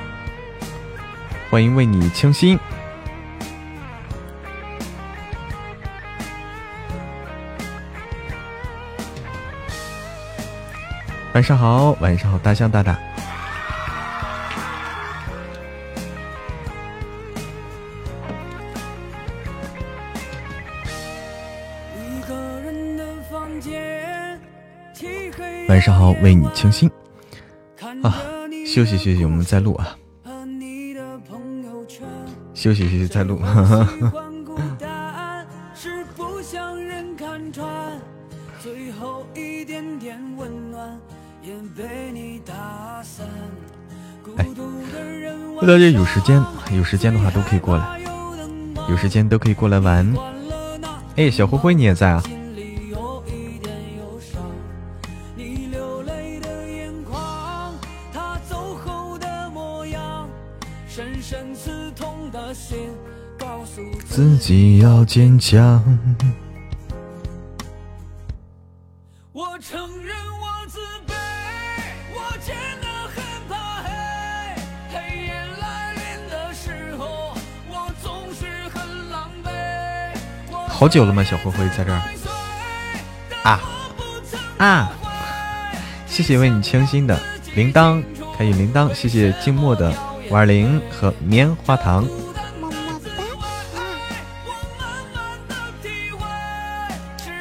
[1.50, 2.58] 欢迎为你倾心。
[11.36, 12.98] 晚上好，晚上好，大象大大。
[25.68, 26.90] 晚上好，为你倾心。
[28.02, 28.16] 啊，
[28.66, 29.94] 休息休息，我们再录啊。
[32.54, 33.38] 休息休息，再录。
[45.66, 46.40] 大家有时间，
[46.70, 48.00] 有时间的话都可以过来，
[48.88, 50.14] 有时间都可以过来玩。
[51.16, 52.22] 哎，小灰灰你也在啊？
[64.08, 65.82] 自己要坚强。
[80.86, 81.24] 好久了吗？
[81.24, 82.00] 小灰灰在这儿
[83.42, 83.60] 啊
[84.56, 84.92] 啊！
[86.06, 87.20] 谢谢为你倾心的
[87.56, 88.00] 铃铛，
[88.38, 88.94] 开启铃铛。
[88.94, 89.92] 谢谢静默的
[90.30, 92.06] 五二零和棉花糖。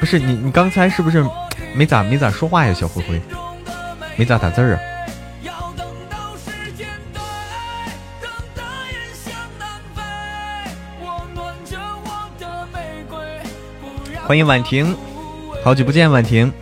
[0.00, 1.24] 不是你，你刚才是不是
[1.72, 2.74] 没咋没咋说话呀？
[2.74, 3.22] 小灰灰，
[4.16, 4.80] 没咋打字儿啊？
[14.26, 14.96] 欢迎婉婷，
[15.62, 16.52] 好久不见，婉婷，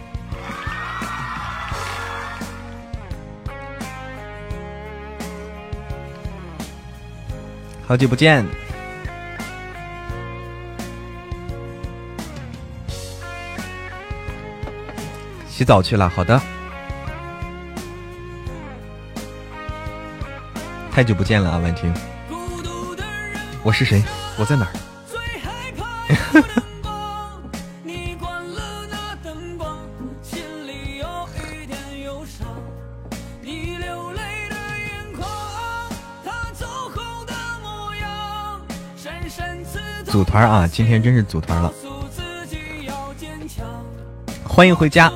[7.86, 8.44] 好久不见，
[15.48, 16.38] 洗澡去了，好的，
[20.92, 21.90] 太久不见了啊，婉婷，
[23.62, 24.04] 我是谁？
[24.36, 24.84] 我在哪儿？
[40.35, 40.66] 团啊！
[40.66, 41.72] 今天真是组团了，
[44.43, 45.12] 欢迎回家。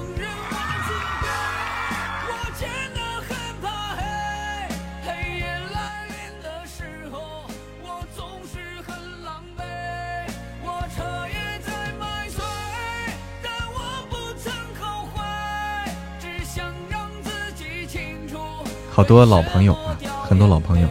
[18.88, 20.88] 好多老朋友啊，很多老朋友，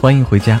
[0.00, 0.60] 欢迎回家。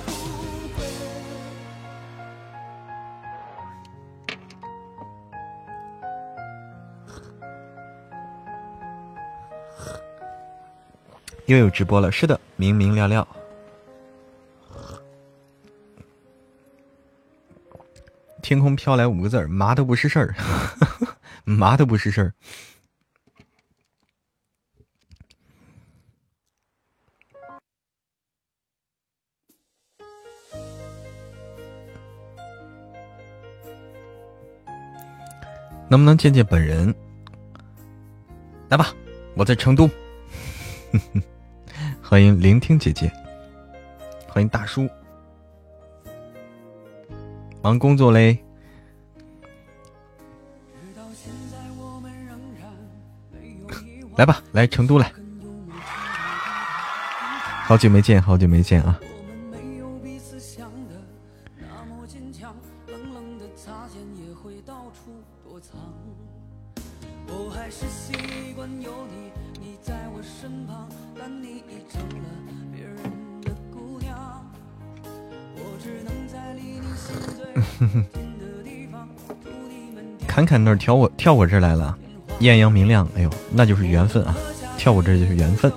[11.51, 13.27] 又有直播了，是的，明明亮亮。
[18.41, 20.33] 天空飘来五个字儿，麻都不是事儿，
[21.43, 22.33] 麻都不是事儿。
[35.89, 36.95] 能不能见见本人？
[38.69, 38.95] 来吧，
[39.35, 39.89] 我在成都。
[42.11, 43.09] 欢迎聆听姐姐，
[44.27, 44.85] 欢迎大叔。
[47.61, 48.37] 忙工作嘞。
[54.17, 55.09] 来吧，来成都来。
[57.63, 58.99] 好久没见，好久没见啊。
[80.41, 81.95] 侃侃那儿跳我跳我这儿来了，
[82.39, 84.35] 艳阳明亮，哎呦，那就是缘分啊！
[84.75, 85.71] 跳我这就是缘分。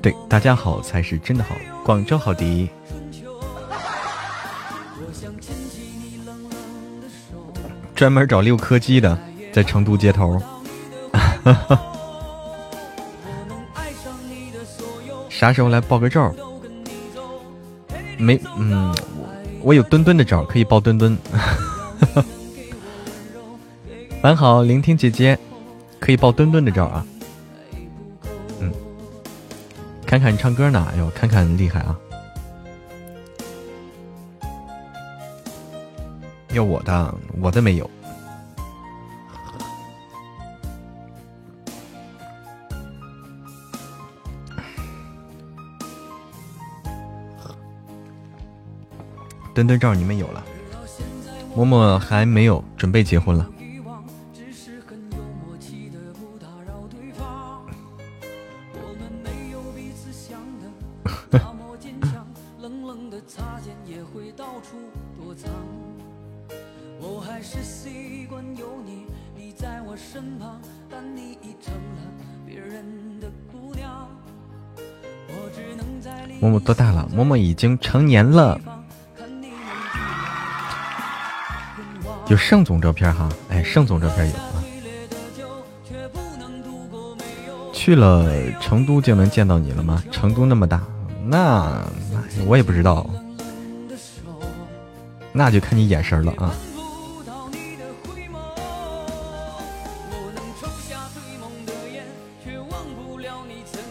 [0.00, 2.68] 对，大家好才是真的好，广州好迪。
[7.96, 9.18] 专门找六颗鸡的，
[9.52, 10.40] 在成都街头。
[15.28, 16.32] 啥时候来报个照？
[18.18, 18.94] 没，嗯。
[19.62, 21.18] 我有墩墩的照，可以抱墩墩。
[24.26, 25.38] 晚好，聆听姐姐，
[26.00, 27.06] 可以爆墩墩的招啊。
[28.58, 28.72] 嗯，
[30.04, 31.96] 侃侃唱歌呢，哎呦，侃侃厉害啊。
[36.54, 37.88] 要我的，我的没有。
[49.54, 50.44] 墩墩照你们有了，
[51.54, 53.48] 默默还没有准备结婚了。
[76.46, 77.08] 默默多大了？
[77.12, 78.56] 默默已经成年了。
[82.28, 84.62] 有盛总照片哈，哎，盛总照片有啊。
[87.72, 88.30] 去了
[88.60, 90.00] 成都就能见到你了吗？
[90.12, 90.80] 成都那么大，
[91.24, 91.84] 那
[92.46, 93.10] 我也不知道，
[95.32, 96.54] 那就看你眼神了啊。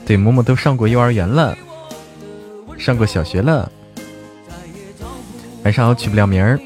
[0.05, 1.57] 对，嬷嬷都上过幼儿园了，
[2.85, 3.71] 上过小学了，
[5.63, 6.59] 晚上好，取不了名儿。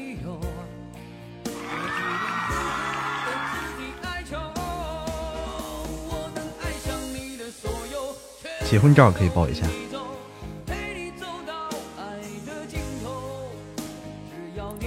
[8.68, 9.62] 结婚照可以抱一下，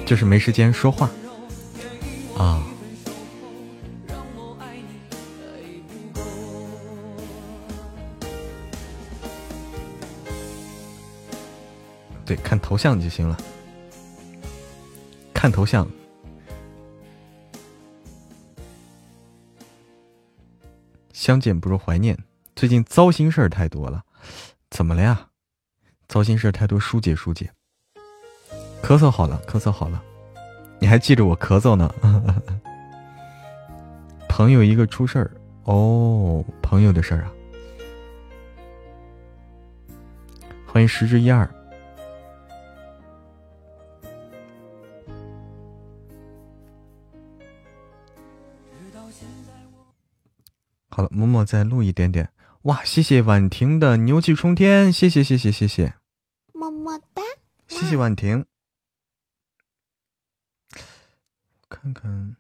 [0.06, 1.10] 就是没时间说话。
[12.74, 13.38] 头像就行了，
[15.32, 15.88] 看头像。
[21.12, 22.18] 相见不如怀念。
[22.56, 24.02] 最近糟心事儿太多了，
[24.72, 25.28] 怎么了呀？
[26.08, 27.52] 糟心事儿太多，疏解疏解。
[28.82, 30.04] 咳嗽好了，咳嗽好了，
[30.80, 31.94] 你还记着我咳嗽呢？
[34.28, 35.30] 朋友一个出事儿
[35.66, 37.32] 哦，朋友的事儿啊。
[40.66, 41.48] 欢迎十之一二。
[50.96, 52.32] 好了，默默再录一点点。
[52.62, 55.96] 哇，谢谢婉婷的牛气冲天，谢谢谢谢谢谢，
[56.54, 57.24] 么么哒，
[57.68, 58.46] 谢谢婉婷。
[61.68, 62.36] 看看，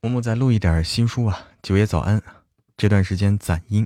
[0.00, 1.48] 默默再录一点新书啊。
[1.62, 2.22] 九爷早安，
[2.76, 3.84] 这段时间攒音。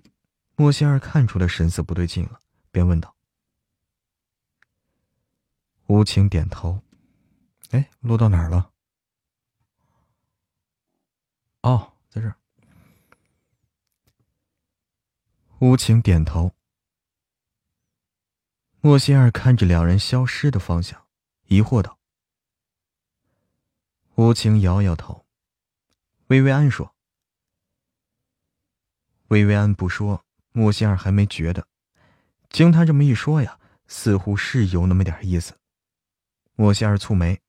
[0.54, 2.40] 莫仙儿看出了神色不对劲了，
[2.70, 3.14] 便问道
[5.88, 6.82] ：“无情点头，
[7.70, 8.72] 哎，录到哪儿了？
[11.66, 12.36] 哦，在这儿。”
[15.58, 16.54] 无情点头，
[18.80, 21.08] 莫西尔看着两人消失的方向，
[21.46, 21.98] 疑惑道
[24.14, 25.26] ：“无情摇摇头。”
[26.28, 26.94] 薇薇安说
[29.28, 31.66] ：“薇薇安不说，莫西尔还没觉得。
[32.48, 33.58] 经他这么一说呀，
[33.88, 35.58] 似乎是有那么点意思。”
[36.54, 37.42] 莫西尔蹙眉。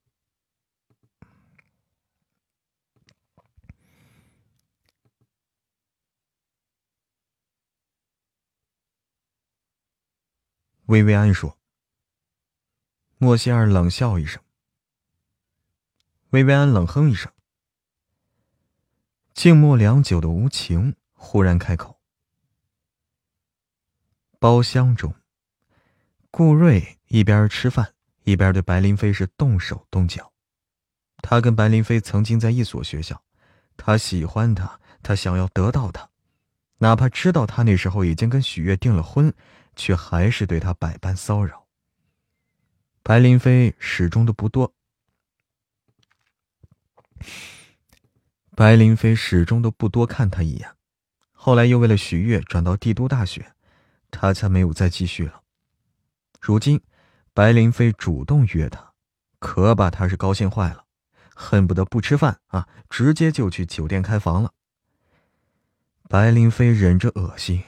[10.87, 11.57] 薇薇安说
[13.19, 14.41] ：“莫西尔冷笑一声，
[16.29, 17.29] 薇薇安冷哼一声。
[19.33, 21.99] 静默良久的无情忽然开口。
[24.39, 25.13] 包厢中，
[26.31, 30.31] 顾瑞一边吃饭一边对白林飞是动手动脚。
[31.17, 33.21] 他跟白林飞曾经在一所学校，
[33.75, 36.09] 他喜欢她，他想要得到她，
[36.77, 39.33] 哪怕知道他那时候已经跟许月订了婚，
[39.77, 41.67] 却还是对他百般骚扰。
[43.01, 44.73] 白林飞始终都不多。
[48.53, 50.75] 白林飞始终都不多看他一眼，
[51.31, 53.53] 后来又为了许悦转到帝都大学，
[54.11, 55.43] 他才没有再继续了。
[56.41, 56.81] 如今，
[57.33, 58.93] 白林飞主动约他，
[59.39, 60.85] 可把他是高兴坏了，
[61.33, 64.51] 恨不得不吃饭啊，直接就去酒店开房了。
[66.09, 67.63] 白林飞忍着恶心，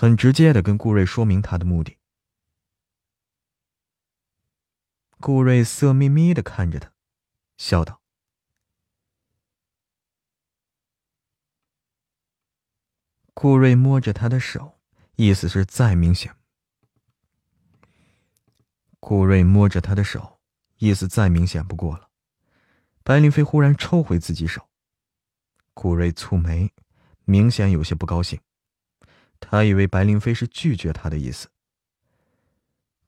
[0.00, 1.98] 很直接的跟顾瑞说明他的目的。
[5.18, 6.92] 顾瑞色眯眯的看着他，
[7.56, 8.00] 笑道。
[13.34, 14.78] 顾瑞摸着他的手，
[15.16, 16.32] 意思是再明显。
[19.00, 20.38] 顾瑞摸着他的手，
[20.76, 22.08] 意思再明显不过了。
[23.02, 24.68] 白林飞忽然抽回自己手，
[25.74, 26.72] 顾瑞蹙眉，
[27.24, 28.40] 明显有些不高兴。
[29.40, 31.48] 他以为白灵飞是拒绝他的意思。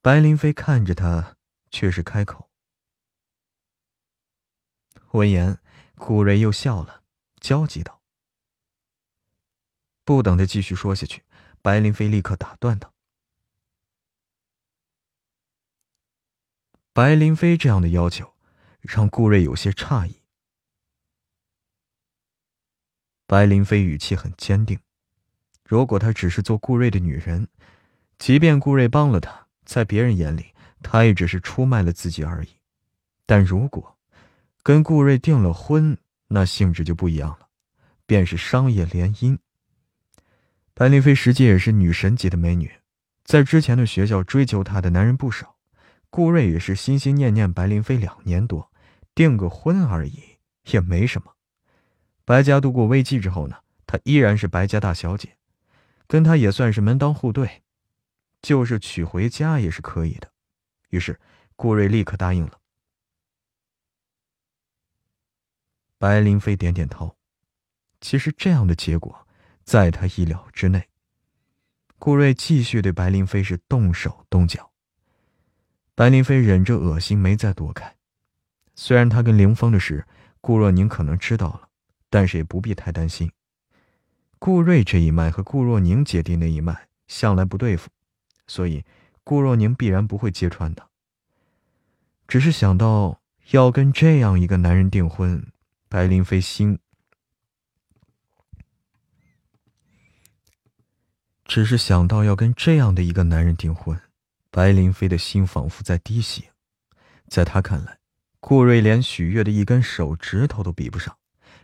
[0.00, 1.36] 白灵飞看着他，
[1.70, 2.48] 却是开口。
[5.12, 5.58] 闻言，
[5.96, 7.02] 顾瑞又笑了，
[7.40, 8.00] 焦急道。
[10.04, 11.24] 不等他继续说下去，
[11.60, 12.94] 白灵飞立刻打断道
[16.92, 18.34] ：“白灵飞这样的要求，
[18.80, 20.22] 让顾瑞有些诧异。”
[23.26, 24.80] 白灵飞语气很坚定
[25.70, 27.46] ：“如果她只是做顾瑞的女人，
[28.18, 30.46] 即便顾瑞帮了她，在别人眼里，
[30.82, 32.48] 她也只是出卖了自己而已。
[33.24, 33.96] 但如果
[34.64, 35.96] 跟顾瑞订了婚，
[36.26, 37.46] 那性质就不一样了，
[38.04, 39.38] 便是商业联姻。”
[40.74, 42.68] 白灵飞实际也是女神级的美女，
[43.22, 45.54] 在之前的学校追求她的男人不少。
[46.10, 48.72] 顾瑞也是心心念念白灵飞两年多，
[49.14, 50.20] 订个婚而已，
[50.72, 51.36] 也没什么。
[52.24, 55.36] 白家度过危机之后呢，她依然是白家大小姐，
[56.10, 57.62] 跟他也算是门当户对，
[58.42, 60.32] 就是娶回家也是可以的。
[60.88, 61.20] 于是，
[61.54, 62.58] 顾瑞立刻答应了。
[65.98, 67.16] 白灵飞点点头，
[68.00, 69.24] 其实这样的结果。
[69.62, 70.88] 在他意料之内，
[72.00, 74.72] 顾瑞继续对白灵飞是动手动脚。
[75.94, 77.96] 白灵飞忍着恶心，没再躲开。
[78.74, 80.04] 虽然他跟凌风的事，
[80.40, 81.68] 顾若宁可能知道了，
[82.08, 83.30] 但是也不必太担心。
[84.40, 87.90] 顾瑞这一脉和顾若宁姐弟那一脉向来不对付，
[88.46, 88.86] 所以
[89.22, 90.88] 顾若宁必然不会揭穿他。
[92.26, 93.20] 只是想到
[93.50, 95.52] 要跟这样一个男人订婚，
[95.90, 96.78] 白灵飞心。
[101.44, 104.00] 只是想到要跟这样的一个男人订婚，
[104.50, 106.52] 白灵飞的心仿佛在滴血。
[107.28, 107.98] 在他看来，
[108.40, 111.18] 顾瑞连许悦的一根手指头都比不上，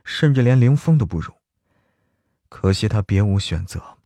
[0.04, 1.32] 甚至连凌风都不如。
[2.48, 3.98] 可惜他别无选择。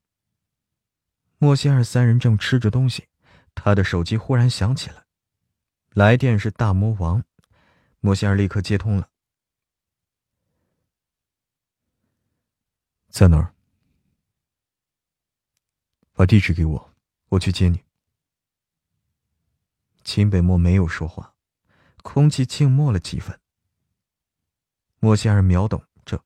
[1.38, 3.08] 莫西尔三人正吃着东西，
[3.54, 5.06] 他的手机忽然响起来，
[5.90, 7.24] 来电是大魔王。
[8.00, 9.10] 莫西尔立刻接通了，
[13.08, 13.54] 在哪儿？
[16.12, 16.94] 把地址给我，
[17.28, 17.82] 我去接你。
[20.02, 21.34] 秦北漠没有说话，
[22.02, 23.38] 空气静默了几分。
[24.98, 26.22] 莫西尔秒懂这，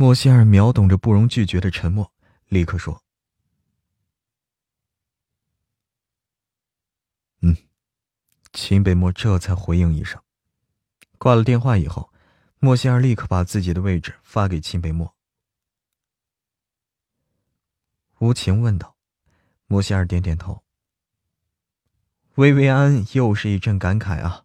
[0.00, 2.12] 莫西尔秒懂着不容拒绝的沉默，
[2.46, 3.02] 立刻说
[7.42, 7.56] ：“嗯。”
[8.54, 10.22] 秦北漠这才回应一声。
[11.18, 12.12] 挂了电话以后，
[12.60, 15.16] 莫西尔立刻把自己的位置发给秦北漠。
[18.20, 18.96] 无情问道
[19.66, 20.62] ：“莫西尔点点头。”
[22.38, 24.44] 薇薇安又是一阵感慨啊。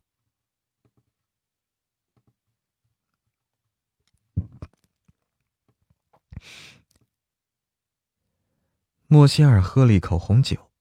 [9.14, 10.72] 莫西尔喝了一口红酒。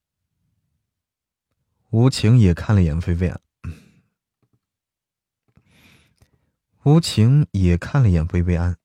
[1.90, 3.42] 无情也看了眼薇薇安。
[6.84, 8.78] 无情也看了眼薇薇安。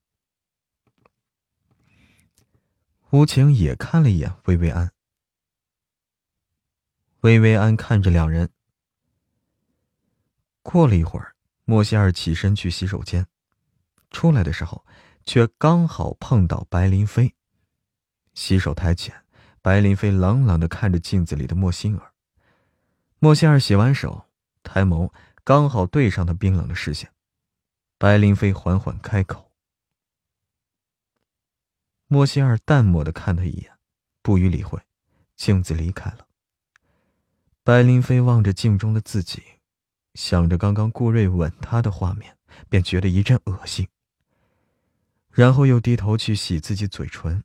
[3.12, 4.92] 吴情也看了一眼薇薇安，
[7.22, 8.52] 薇薇安看着两人。
[10.62, 13.26] 过了一会儿，莫西尔起身去洗手间，
[14.12, 14.86] 出来的时候
[15.24, 17.34] 却刚好碰到白林飞。
[18.34, 19.24] 洗手台前，
[19.62, 22.14] 白林飞冷冷的看着镜子里的莫心儿。
[23.20, 24.26] 莫心儿洗完手，
[24.64, 25.12] 抬眸
[25.44, 27.12] 刚好对上他冰冷的视线。
[27.98, 29.52] 白林飞缓缓开口。
[32.08, 33.72] 莫西尔淡漠的看他一眼，
[34.22, 34.80] 不予理会，
[35.36, 36.28] 径自离开了。
[37.64, 39.44] 白林飞望着镜中的自己，
[40.14, 42.38] 想着刚刚顾瑞吻他的画面，
[42.70, 43.90] 便觉得一阵恶心。
[45.32, 47.44] 然后又低头去洗自己嘴唇。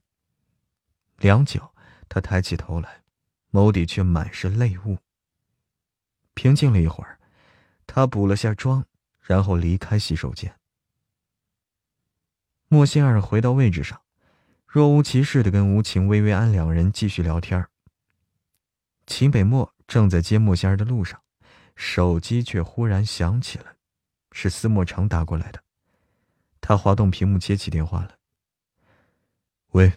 [1.19, 1.72] 良久，
[2.13, 3.03] 他抬起头来，
[3.53, 4.99] 眸底却满是泪雾。
[6.35, 7.19] 平静了一会儿，
[7.87, 8.85] 他补了下妆，
[9.23, 10.55] 然后离开洗手间。
[12.69, 14.03] 莫仙儿回到位置上，
[14.67, 17.67] 若无其事的跟吴情、薇薇安两人继续聊天。
[19.07, 21.23] 秦北漠正在接莫仙儿的路上，
[21.75, 23.77] 手机却忽然响起了，
[24.33, 25.65] 是司莫成打过来的。
[26.61, 28.19] 他滑动屏幕接起电话了。
[29.69, 29.95] 喂。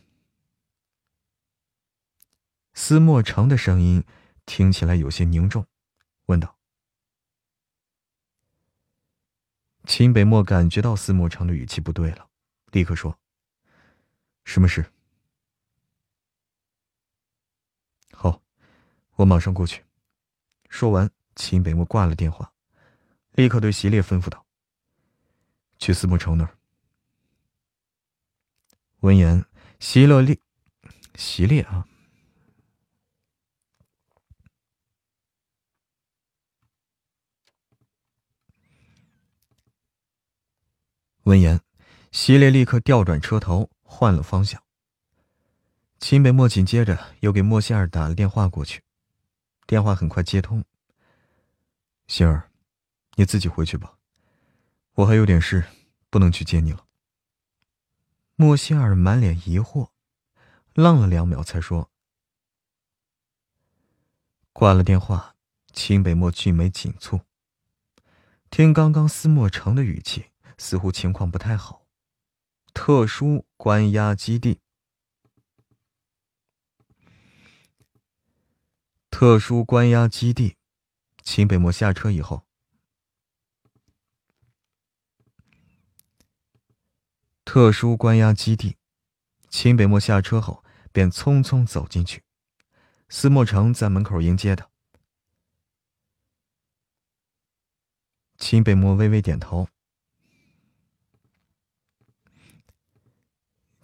[2.75, 4.03] 司莫长的声音
[4.45, 5.65] 听起来有些凝重，
[6.25, 6.57] 问道。
[9.85, 12.29] 秦北漠感觉到司莫长的语气不对了，
[12.71, 13.17] 立刻说
[14.43, 14.85] ：“什么事？”
[18.11, 18.41] 好，
[19.15, 19.85] 我马上过去。
[20.69, 22.51] 说完，秦北漠挂了电话，
[23.31, 24.45] 立刻对席烈吩咐道
[25.79, 26.57] ：“去司莫城那儿。”
[28.99, 29.45] 闻言，
[29.79, 30.41] 席勒立，
[31.15, 31.87] 席烈啊。
[41.25, 41.59] 闻言，
[42.11, 44.61] 席烈立刻调转车头，换了方向。
[45.99, 48.83] 秦北墨紧接着又给莫仙儿打了电话过去，
[49.65, 50.63] 电话很快接通。
[52.05, 52.51] 仙儿，
[53.15, 53.97] 你自己回去吧，
[54.93, 55.63] 我还有点事，
[56.11, 56.85] 不能去接你了。
[58.35, 59.89] 莫仙儿满脸疑惑，
[60.75, 61.89] 愣了两秒，才说
[64.53, 65.33] ：“挂了电话。”
[65.73, 67.21] 秦北墨俊眉紧蹙，
[68.51, 70.27] 听刚刚司莫成的语气。
[70.57, 71.85] 似乎情况不太好。
[72.73, 74.59] 特殊关押基地，
[79.09, 80.57] 特殊关押基地。
[81.23, 82.45] 秦北漠下车以后，
[87.43, 88.77] 特殊关押基地。
[89.49, 92.23] 秦北漠下车后便匆匆走进去，
[93.09, 94.69] 司莫成在门口迎接他。
[98.37, 99.67] 秦北漠微微点头。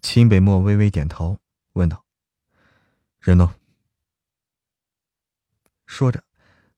[0.02, 1.40] 秦北漠微微点头，
[1.74, 2.06] 问道
[3.20, 3.56] ：“人呢？”
[5.86, 6.24] 说着，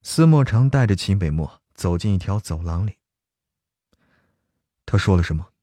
[0.02, 3.00] 司莫长带着秦北漠走进一条走廊里。
[4.86, 5.54] 他说了什么？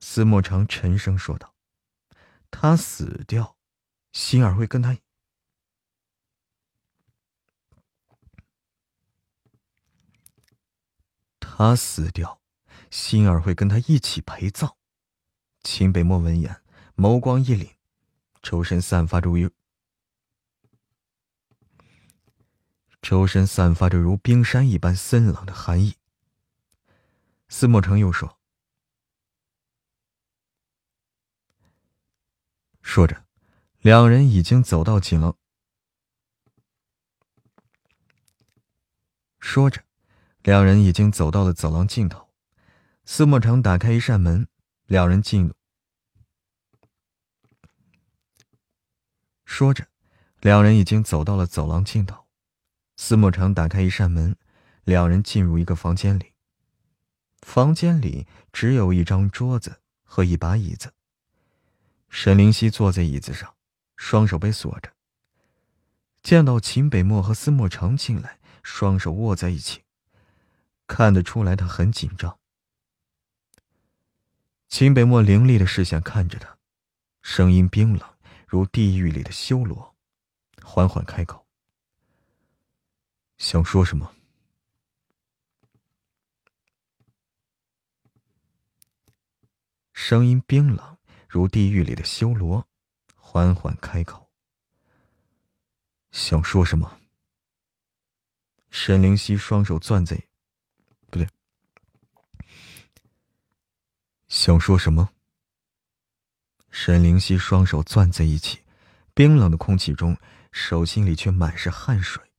[0.00, 1.54] 司莫长沉声说道
[2.50, 3.56] ：“他死掉，
[4.12, 4.96] 心儿会跟他。
[11.40, 12.40] 他死掉。”
[12.92, 14.76] 心儿会跟他一起陪葬。
[15.62, 16.62] 秦北漠闻言，
[16.94, 17.70] 眸光一凛，
[18.42, 19.50] 周身散发着如
[23.00, 25.96] 周身散发着如冰山一般森冷的寒意。
[27.48, 28.38] 司莫成又说
[32.82, 33.24] ：“说着，
[33.78, 35.34] 两人已经走到锦廊。
[39.40, 39.82] 说着，
[40.42, 42.28] 两人已经走到了走廊尽头。”
[43.04, 44.46] 司莫长打开一扇门，
[44.86, 45.54] 两人进入。
[49.44, 49.88] 说着，
[50.40, 52.24] 两人已经走到了走廊尽头。
[52.96, 54.36] 司莫长打开一扇门，
[54.84, 56.32] 两人进入一个房间里。
[57.40, 60.94] 房间里只有一张桌子和一把椅子。
[62.08, 63.54] 沈灵溪坐在椅子上，
[63.96, 64.92] 双手被锁着。
[66.22, 69.82] 见到秦北漠和司莫长进来，双手握在一起，
[70.86, 72.38] 看得出来他很紧张。
[74.72, 76.56] 秦北漠凌厉的视线看着他，
[77.20, 78.16] 声音冰冷
[78.48, 79.94] 如地狱里的修罗，
[80.62, 81.46] 缓缓开口
[83.36, 84.16] ：“想说什么？”
[89.92, 90.96] 声音冰冷
[91.28, 92.66] 如地狱里的修罗，
[93.14, 94.30] 缓缓开口
[96.12, 96.98] ：“想说什么？”
[98.72, 100.16] 沈灵溪双手攥在，
[101.10, 101.28] 不对。
[104.34, 105.10] 想说什么？
[106.70, 108.62] 沈灵溪双手攥在一起，
[109.12, 110.16] 冰冷的空气中，
[110.50, 112.32] 手心里却满是汗水。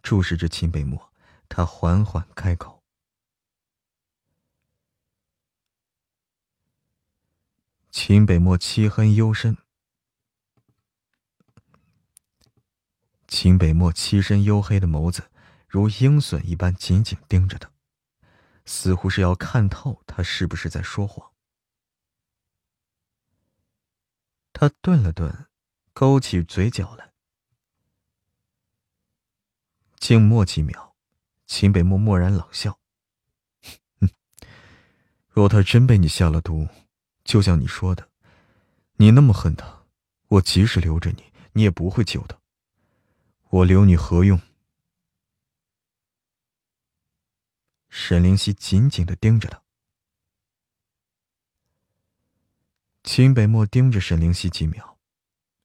[0.00, 1.12] 注视着秦北漠，
[1.48, 2.84] 他缓缓开口
[7.90, 9.58] ：“秦北漠，漆黑幽深。
[13.26, 15.28] 秦北漠漆身黝黑的眸子，
[15.66, 17.71] 如鹰隼一般紧紧盯着他，
[18.64, 21.32] 似乎是要看透他是不是在说谎。
[24.52, 25.46] 他顿了顿，
[25.92, 27.12] 勾起嘴角来，
[29.98, 30.94] 静默几秒，
[31.46, 32.78] 秦北漠默然冷笑
[35.28, 36.68] ：“若他真被你下了毒，
[37.24, 38.08] 就像你说的，
[38.94, 39.84] 你那么恨他，
[40.28, 42.38] 我即使留着你，你也不会救他。
[43.48, 44.40] 我留你何用？”
[47.94, 49.62] 沈灵溪紧紧的盯着他。
[53.04, 54.98] 秦北漠盯着沈灵溪几秒，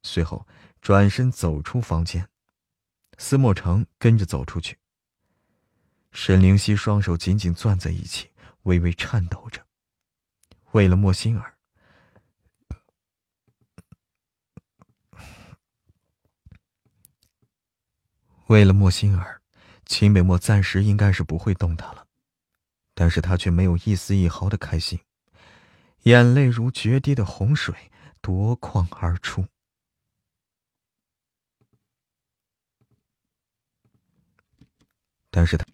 [0.04, 0.46] 随后
[0.82, 2.30] 转身走出房间，
[3.18, 4.78] 司莫成跟着走出去。
[6.12, 8.30] 沈灵溪双手紧紧攥在一起，
[8.64, 9.66] 微微颤抖着。
[10.74, 11.58] 为了莫心儿，
[18.48, 19.42] 为了莫心儿，
[19.86, 22.07] 秦北漠暂时应该是不会动他了，
[23.00, 25.00] 但是他却没有一丝一毫的开心。
[26.04, 27.92] 眼泪如决堤的洪水
[28.22, 29.46] 夺眶而出，
[35.30, 35.66] 但是他，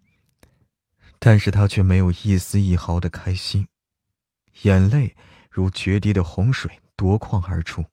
[1.18, 3.66] 但是他却没有一丝一毫的开心。
[4.64, 5.16] 眼泪
[5.50, 7.86] 如决堤的洪水夺眶而出。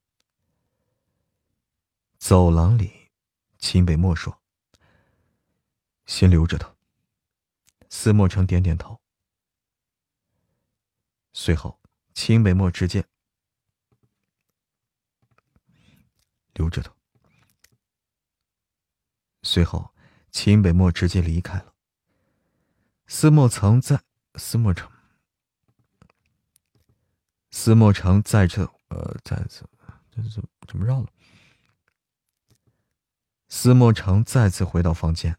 [2.19, 3.13] 走廊里，
[3.59, 4.41] 秦北漠说
[6.07, 6.75] ：“先留着他。”
[7.89, 9.00] 司莫成点点头，
[11.33, 11.79] 随后。
[12.13, 13.07] 秦北漠直接
[16.53, 16.93] 留着他。
[19.43, 19.95] 随后，
[20.31, 21.73] 秦北漠直接离开了。
[23.07, 24.03] 司莫曾在
[24.35, 24.91] 司莫城，
[27.51, 29.65] 司莫城再次呃再次
[30.11, 31.09] 这怎怎么绕了？
[33.49, 35.39] 司莫城再次回到房间，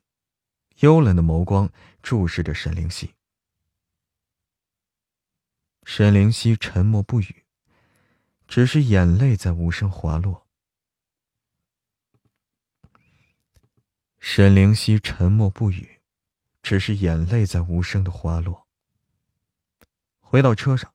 [0.78, 3.14] 幽冷的眸光注视着沈灵溪。
[5.84, 7.46] 沈灵溪沉默不语，
[8.48, 10.48] 只是眼泪在无声滑落。
[14.20, 16.00] 沈灵溪沉默不语，
[16.62, 18.68] 只是眼泪在无声的滑落。
[20.20, 20.94] 回到车上，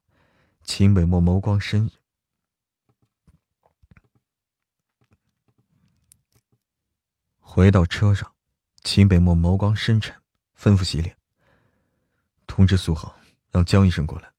[0.62, 1.90] 秦北漠眸光深。
[7.40, 8.34] 回到车上，
[8.82, 10.14] 秦北漠眸光深沉，
[10.56, 11.16] 吩咐洗脸。
[12.46, 13.12] 通知苏恒，
[13.50, 14.35] 让江医生过来。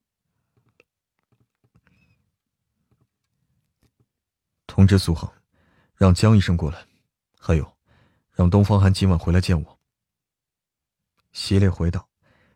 [4.77, 5.27] 通知苏恒，
[5.95, 6.85] 让江医生过来。
[7.39, 7.75] 还有，
[8.33, 9.79] 让东方寒今晚回来见我。
[11.31, 12.07] 席烈回道，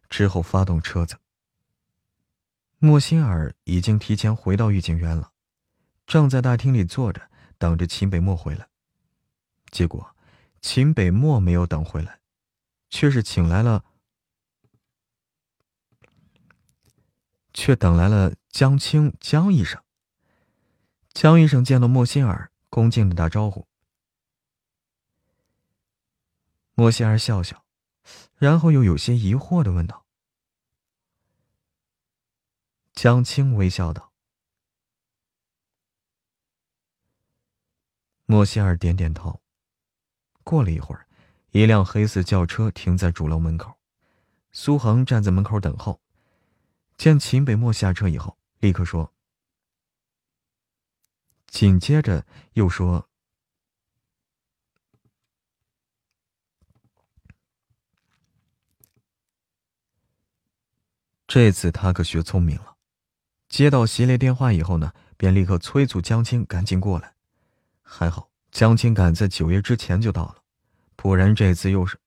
[0.08, 1.18] 之后发动车子。
[2.78, 5.32] 莫心儿已经提前回到御景园了，
[6.06, 7.28] 正在大厅里坐着，
[7.58, 8.70] 等着秦北漠回来。
[9.72, 10.16] 结果，
[10.62, 12.20] 秦北漠没有等回来，
[12.92, 13.84] 却是请来了，
[17.52, 19.82] 却等来了江青江医生。
[21.14, 23.68] 江医生见了莫心儿，恭敬的打招呼。
[26.74, 27.64] 莫心儿笑笑，
[28.38, 30.06] 然后又有些疑惑的问道
[32.94, 34.12] ：“江青微笑道。”
[38.26, 39.42] 莫心儿点点头。
[40.44, 41.06] 过了一会儿，
[41.52, 43.78] 一辆黑色轿车停在主楼门口，
[44.52, 46.02] 苏恒站在门口等候，
[46.98, 49.14] 见秦北漠下车以后，立刻说。
[51.52, 53.10] 紧接着又说
[61.28, 62.78] ：“这次他可学聪明了，
[63.50, 67.14] 接到席雷电话以后呢，便立刻催促江青赶紧过来。
[67.82, 70.42] 还好江青赶在九月之前就到了，
[70.96, 72.00] 不然这次又是……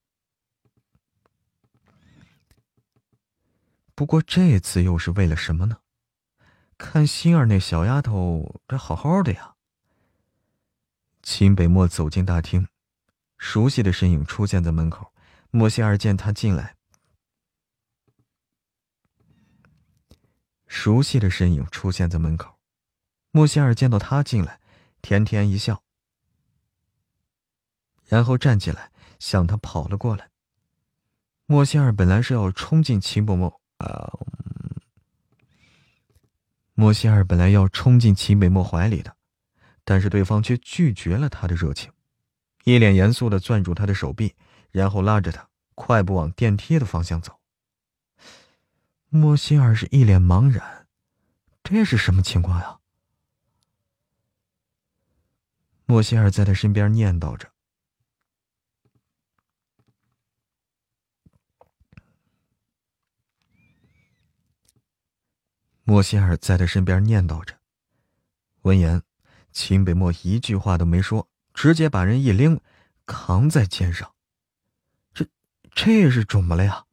[3.94, 5.80] 不过这次又是为了什么呢？”
[6.84, 9.54] 看心儿那小丫头，这好好的呀。
[11.22, 12.68] 秦北漠走进大厅，
[13.38, 15.10] 熟悉的身影出现在门口。
[15.50, 16.76] 莫心儿见他进来，
[20.66, 22.58] 熟悉的身影出现在门口。
[23.30, 24.60] 莫心儿见到他进来，
[25.00, 25.82] 甜甜一笑，
[28.04, 30.30] 然后站起来向他跑了过来。
[31.46, 34.12] 莫心儿本来是要冲进秦伯漠啊。
[36.74, 39.16] 莫西尔本来要冲进秦美墨怀里的，
[39.84, 41.92] 但是对方却拒绝了他的热情，
[42.64, 44.34] 一脸严肃的攥住他的手臂，
[44.72, 47.38] 然后拉着他快步往电梯的方向走。
[49.08, 50.88] 莫西尔是一脸茫然，
[51.62, 52.78] 这是什么情况呀？
[55.86, 57.52] 莫西尔在他身边念叨着
[65.86, 67.60] ：“莫歇尔在他身边念叨着。
[68.62, 69.02] 闻言，
[69.52, 72.58] 秦北漠一句话都没说，直接把人一拎，
[73.04, 74.14] 扛在肩上。
[75.12, 75.28] 这
[75.74, 76.86] 这是怎么了呀？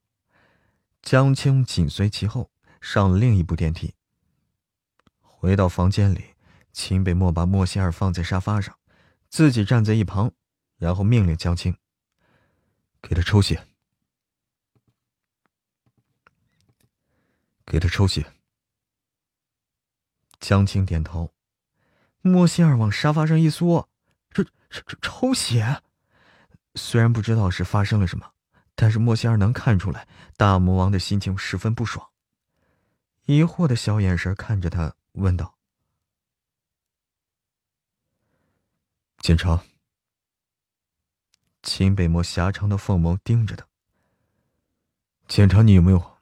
[1.01, 2.51] 江青紧随其后，
[2.81, 3.95] 上了另一部电梯。
[5.21, 6.35] 回到房间里，
[6.73, 8.77] 秦北漠把莫歇尔放在沙发上，
[9.29, 10.33] 自己站在一旁，
[10.77, 11.77] 然后命令江青
[13.01, 13.65] ：“给他抽血，
[17.65, 18.25] 给他抽血。”
[20.41, 21.33] 江青点头。
[22.21, 23.89] 莫西尔往沙发上一缩，
[24.31, 25.81] 这这这抽血。
[26.75, 28.33] 虽然不知道是发生了什么，
[28.75, 32.09] 但是莫西尔能看出来，大魔王的心情十分不爽。
[33.25, 35.55] 疑惑的小眼神看着他，问道
[39.19, 39.63] ：“检查。”
[41.63, 43.67] 秦北漠狭长的凤眸盯着他。
[45.27, 46.17] 检查你有没有？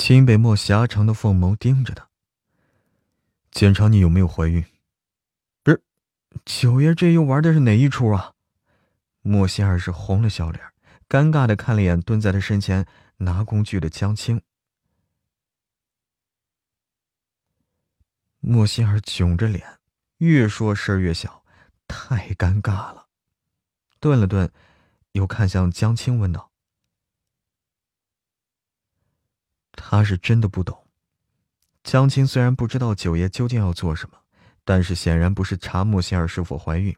[0.00, 2.08] 秦北漠狭长的凤眸盯着他。
[3.50, 4.64] 检查你有没有怀孕？
[5.62, 5.82] 不是，
[6.46, 8.32] 九爷这又玩的是哪一出啊？
[9.20, 10.64] 莫仙儿是红了小脸，
[11.06, 12.86] 尴尬的看了一眼蹲在他身前
[13.18, 14.40] 拿工具的江青。
[18.38, 19.80] 莫仙儿囧着脸，
[20.16, 21.44] 越说事儿越小，
[21.86, 23.06] 太尴尬了。
[24.00, 24.50] 顿了顿，
[25.12, 26.49] 又看向江青问道。
[29.72, 30.86] 他是真的不懂。
[31.82, 34.18] 江青虽然不知道九爷究竟要做什么，
[34.64, 36.94] 但是显然不是查莫仙儿是否怀孕。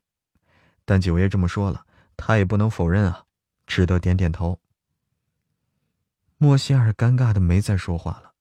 [0.85, 1.87] 但九爷这么说了，
[2.17, 3.25] 他也不能否认啊，
[3.67, 4.59] 只得点点头。
[6.39, 8.33] 莫仙儿尴尬的没再说话了，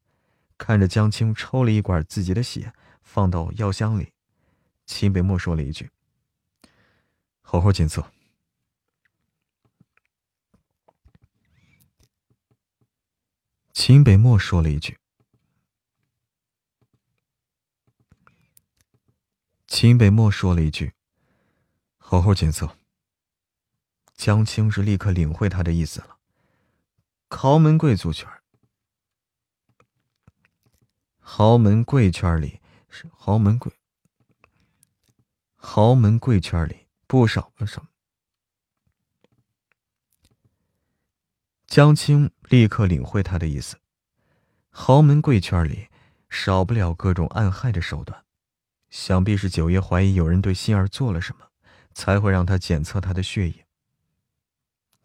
[0.58, 4.14] 看着江青抽了一管自己的血，放到药箱里。
[4.88, 5.92] 秦北漠说了一句
[7.42, 8.12] ：“好好检测。”
[13.74, 14.98] 秦北漠说了一句
[19.66, 20.94] ：“秦北漠说了一句，
[21.98, 22.78] 好好检测。”
[24.14, 26.20] 江青是立刻领会他的意思了。
[27.30, 28.30] 豪门贵族圈，
[31.18, 33.74] 豪门贵圈里是豪门贵，
[35.56, 37.88] 豪门贵圈里不少什么？
[41.72, 43.78] 江青立刻领会他的意思，
[44.72, 45.88] 豪门贵圈里
[46.30, 48.26] 少不了各种暗害的手段，
[48.90, 51.48] 想必是九爷怀疑有人对心儿做了什么，
[51.94, 53.66] 才会让他检测他的血液。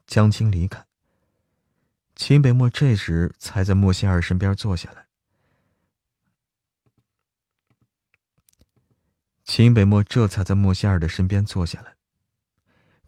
[0.09, 0.85] 江青离开，
[2.17, 5.07] 秦北漠这时才在莫心儿身边坐下来。
[9.45, 11.95] 秦北漠这才在莫心儿的身边坐下来，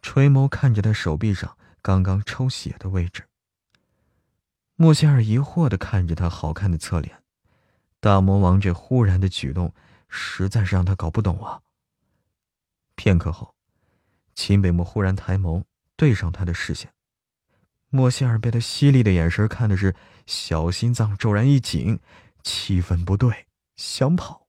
[0.01, 3.25] 垂眸看着他手臂上刚刚抽血的位置。
[4.81, 7.21] 莫歇尔疑惑的看着他好看的侧脸，
[7.99, 9.73] 大魔王这忽然的举动，
[10.07, 11.59] 实在是让他搞不懂啊。
[12.95, 13.53] 片刻后，
[14.35, 15.65] 秦北漠忽然抬眸
[15.97, 16.93] 对上他的视线，
[17.89, 19.93] 莫歇尔被他犀利的眼神看的是
[20.25, 21.99] 小心脏骤然一紧，
[22.41, 24.47] 气氛不对，想跑。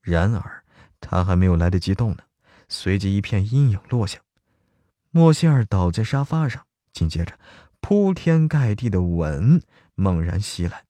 [0.00, 0.64] 然而
[1.00, 2.24] 他还没有来得及动呢，
[2.68, 4.18] 随即一片阴影落下，
[5.12, 7.38] 莫歇尔倒在沙发上，紧接着。
[7.82, 9.60] 铺天盖地的吻
[9.96, 10.84] 猛然袭来，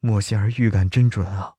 [0.00, 1.54] 莫仙儿预感真准啊！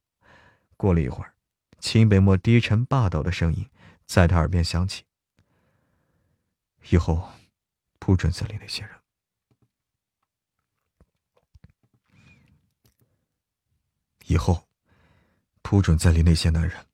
[0.77, 1.33] 过了一会儿，
[1.79, 3.67] 秦北漠低沉霸道的声音
[4.05, 5.05] 在他耳边响起
[6.91, 7.31] ：“以后
[7.97, 8.91] 不准再理那些人。
[14.27, 14.67] 以后
[15.61, 16.85] 不准再理那些男人。”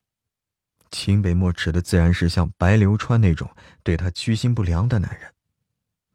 [0.92, 3.50] 秦北漠指的自然是像白流川那种
[3.82, 5.34] 对他居心不良的男人。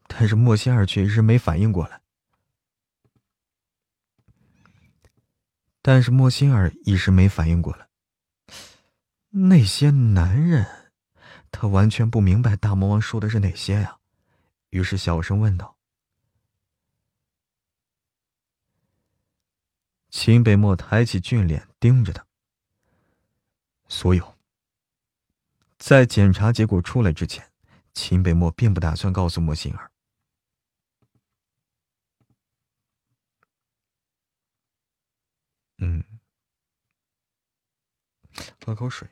[0.06, 2.00] 但是莫心儿却一时没反应过来。
[5.82, 7.88] 但是莫心儿一时没反应过来。
[9.30, 10.66] 那些男人，
[11.50, 13.98] 他完全不明白大魔王说的是哪些呀？
[14.70, 15.76] 于是小声问道。
[20.10, 22.26] 秦北漠抬起俊脸盯着他。
[23.88, 24.36] 所有。
[25.78, 27.46] 在检查结果出来之前，
[27.92, 29.92] 秦北漠并不打算告诉莫心儿。
[35.78, 36.02] 嗯，
[38.64, 39.08] 喝口水。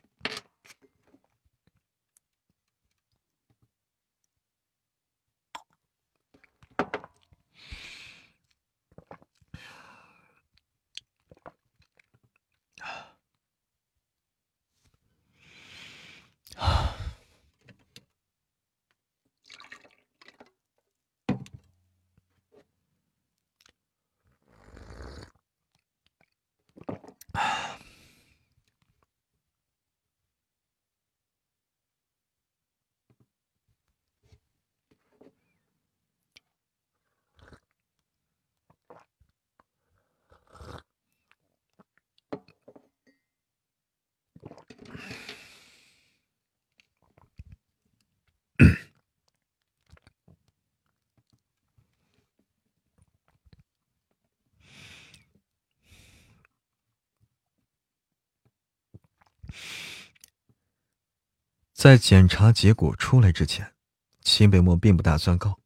[61.84, 63.74] 在检查结果出来之前，
[64.22, 65.60] 秦北漠并不打算告。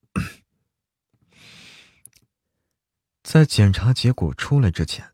[3.22, 5.12] 在检查结果出来之前，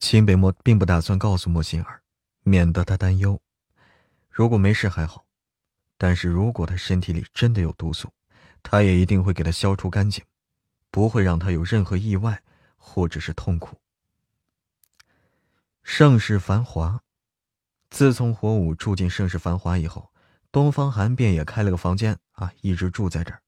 [0.00, 2.02] 秦北漠并不打算告诉莫心儿，
[2.42, 3.40] 免得他担忧。
[4.28, 5.24] 如果没事还好，
[5.96, 8.12] 但是如果他身体里真的有毒素，
[8.60, 10.24] 他也一定会给他消除干净，
[10.90, 12.42] 不会让他有任何意外
[12.76, 13.80] 或者是痛苦。
[15.84, 17.00] 盛世繁华，
[17.88, 20.10] 自从火舞住进盛世繁华以后。
[20.52, 23.40] 东方寒便也开了个房间啊，一直住在这儿，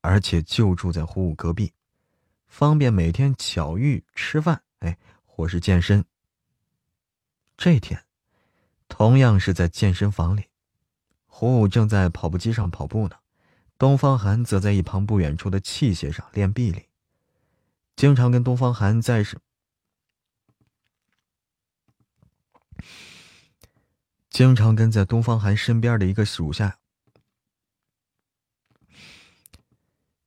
[0.00, 1.72] 而且就住在胡武隔壁，
[2.46, 6.04] 方便每天巧遇吃饭，哎，或是健身。
[7.56, 8.04] 这天，
[8.86, 10.44] 同样是在健身房里，
[11.26, 13.16] 胡武正在跑步机上跑步呢，
[13.76, 16.86] 东方寒则在一旁不远处的器械上练臂力，
[17.96, 19.24] 经常跟东方寒在
[24.30, 26.78] 经常跟在东方寒身边的一个属下，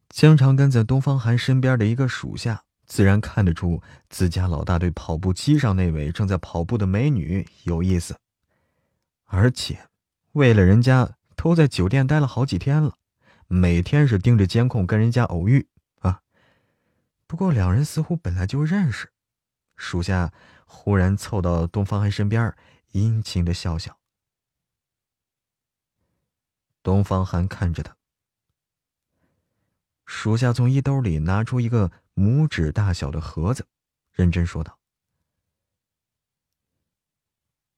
[0.10, 8.18] 经常跟在东方寒身边的一个属下，自然看得出自家老大对跑步机上那位正在跑步的美女有意思，
[9.26, 9.88] 而且
[10.34, 12.96] 为了人家都在酒店待了好几天了，
[13.48, 15.68] 每天是盯着监控跟人家偶遇
[16.00, 16.22] 啊。
[17.28, 19.12] 不过两人似乎本来就认识，
[19.78, 20.34] 属下
[20.66, 22.54] 忽然凑到东方寒身边，
[22.92, 23.98] 殷勤的笑笑。
[26.84, 27.96] 东方寒看着他，
[30.06, 33.68] 属下从衣兜里拿出一个拇指大小的盒子，
[34.12, 34.80] 认真说道：“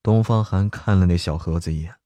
[0.02, 2.00] 东方寒看了那小盒子一眼，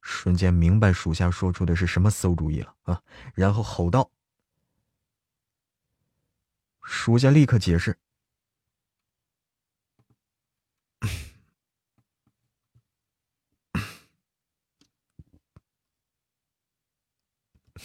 [0.00, 3.02] 瞬间明白属下说出的是什么馊主意了啊！
[3.34, 4.12] 然后吼道
[6.84, 7.98] ：‘属下立刻解释。’”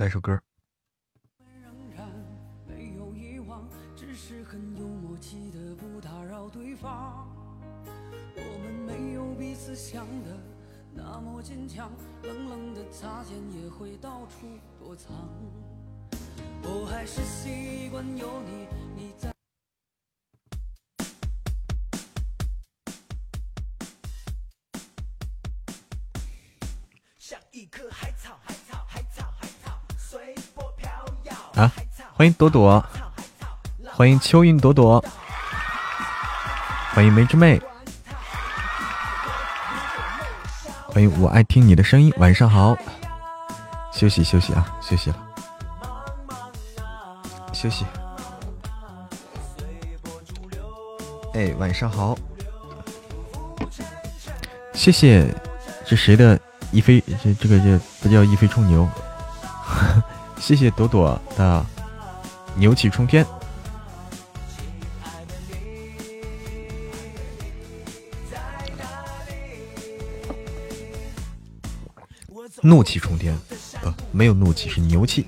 [0.00, 0.40] 来首歌。
[9.72, 10.36] 想的
[10.92, 11.90] 那么坚强，
[12.22, 14.46] 冷冷的擦肩也会到处
[14.78, 15.12] 躲藏。
[16.62, 18.66] 我还是习惯有你，
[18.96, 19.39] 你在。
[32.20, 32.84] 欢迎朵朵，
[33.94, 35.02] 欢迎秋云朵朵，
[36.92, 37.58] 欢迎梅之妹，
[40.84, 42.12] 欢迎我爱听你的声音。
[42.18, 42.76] 晚上好，
[43.90, 45.16] 休息休息啊，休息了，
[47.54, 47.86] 休息。
[51.32, 52.14] 哎，晚上好，
[54.74, 55.34] 谢谢。
[55.86, 56.38] 这谁的
[56.70, 57.02] 一飞？
[57.24, 58.86] 这这个这不叫一飞冲牛。
[60.36, 61.64] 谢谢朵朵的
[62.56, 63.26] 牛气冲天，
[72.60, 73.34] 怒气冲天，
[73.80, 75.26] 不，没有怒气，是牛气，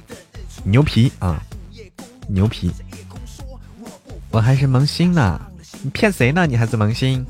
[0.63, 1.43] 牛皮啊，
[2.29, 2.71] 牛皮。
[4.31, 5.41] 我还是萌新呢，
[5.83, 6.47] 你骗谁呢？
[6.47, 7.27] 你还是萌新？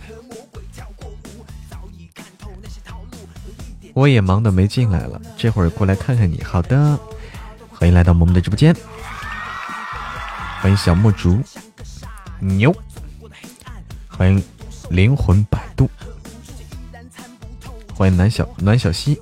[3.95, 6.43] 我也忙的没进来了，这会儿过来看看你。
[6.43, 6.99] 好的。
[7.71, 8.73] 欢迎来到萌萌的直播间，
[10.63, 11.43] 欢迎小墨竹。
[12.39, 12.73] 牛，
[14.09, 14.41] 欢迎
[14.89, 15.91] 灵魂摆渡，
[17.93, 19.21] 欢迎暖小暖小溪，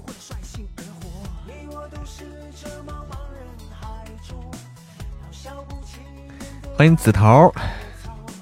[6.76, 7.50] 欢迎紫桃，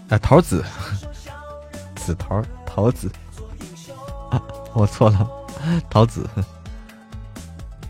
[0.08, 0.64] 啊桃子，
[1.94, 3.08] 紫桃桃子，
[4.28, 4.42] 啊
[4.74, 5.30] 我错了，
[5.88, 6.28] 桃子，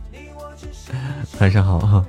[1.41, 1.79] 晚上好。
[1.79, 2.05] 哈。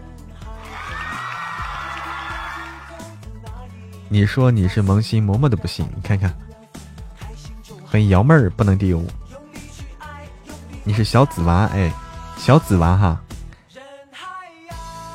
[4.12, 5.88] 你说你是萌新，嬷嬷都不信。
[5.96, 6.36] 你看看，
[7.86, 9.04] 欢迎瑶妹儿不能丢。
[10.84, 11.94] 你是小紫娃哎，
[12.36, 13.22] 小紫娃哈。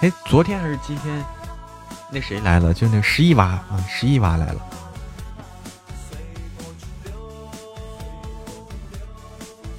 [0.00, 1.24] 哎，昨天还是今天？
[2.12, 2.72] 那谁来了？
[2.72, 4.60] 就那十一娃啊，十一娃来了。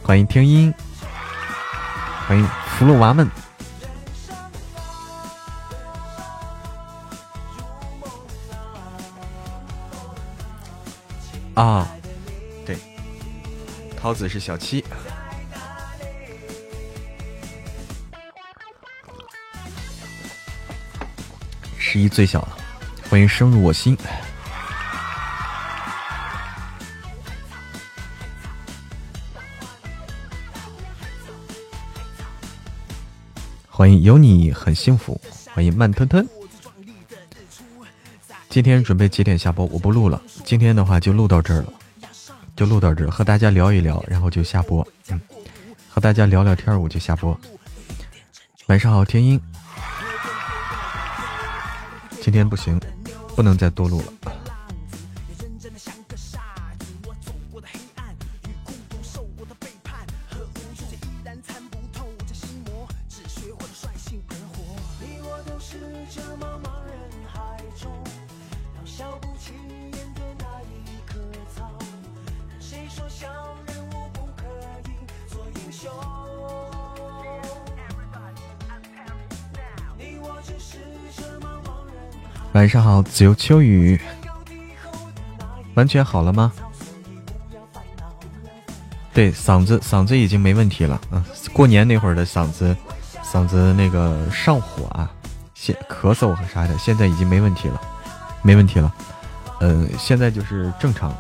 [0.04, 0.74] 欢迎听音，
[2.28, 3.26] 欢迎福禄娃们。
[11.56, 11.88] 啊，
[12.66, 12.78] 对，
[13.98, 14.84] 桃子是小七。
[21.78, 22.58] 十一最小了，
[23.10, 23.98] 欢迎深入我心。
[33.70, 35.20] 欢迎有你很幸福，
[35.54, 36.28] 欢迎慢吞吞。
[38.56, 39.66] 今天准备几点下播？
[39.66, 41.74] 我不录了，今天的话就录到这儿了，
[42.56, 44.88] 就录到这儿，和大家聊一聊，然后就下播。
[45.10, 45.20] 嗯，
[45.90, 47.38] 和大家聊聊天，我就下播。
[48.68, 49.38] 晚上好，天音。
[52.22, 52.80] 今天不行，
[53.36, 54.25] 不能再多录了。
[82.66, 84.02] 晚上好，自由秋雨，
[85.76, 86.52] 完全好了吗？
[89.14, 91.00] 对，嗓子嗓子已经没问题了。
[91.12, 91.24] 啊，
[91.54, 92.76] 过年那会儿的嗓子，
[93.24, 95.08] 嗓子那个上火啊，
[95.54, 97.80] 现咳嗽和啥的，现在已经没问题了，
[98.42, 98.92] 没问题了。
[99.60, 101.16] 嗯，现在就是正常。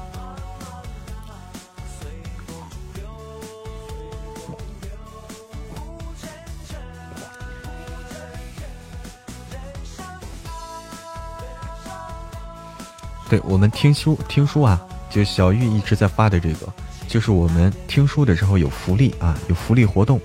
[13.43, 14.79] 我们听书听书啊，
[15.09, 16.67] 就小玉一直在发的这个，
[17.07, 20.19] 就是我们听书的时候有福利啊，有福利活动，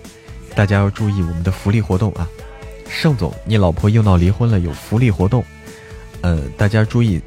[0.55, 2.29] 大家要注意我们的福利活动啊。
[2.89, 5.45] 盛总，你老婆又闹离婚了，有福利活动，
[6.23, 7.21] 呃，大家注意，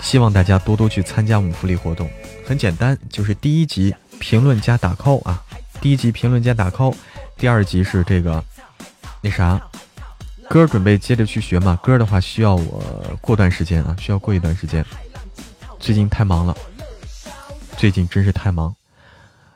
[0.00, 2.08] 希望大家多多去参加我们福利活动。
[2.46, 5.42] 很简单，就是第一集评论加打 call 啊，
[5.80, 6.94] 第一集评论加打 call，
[7.36, 8.42] 第二集是这个
[9.20, 9.60] 那啥。
[10.48, 11.78] 歌准备接着去学嘛？
[11.82, 12.82] 歌的话需要我
[13.20, 14.84] 过段时间啊，需要过一段时间。
[15.78, 16.56] 最近太忙了，
[17.76, 18.74] 最近真是太忙。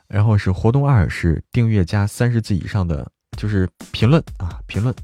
[0.07, 4.95] 然后是活动二是订阅加三十字以上的，就是评论啊评论。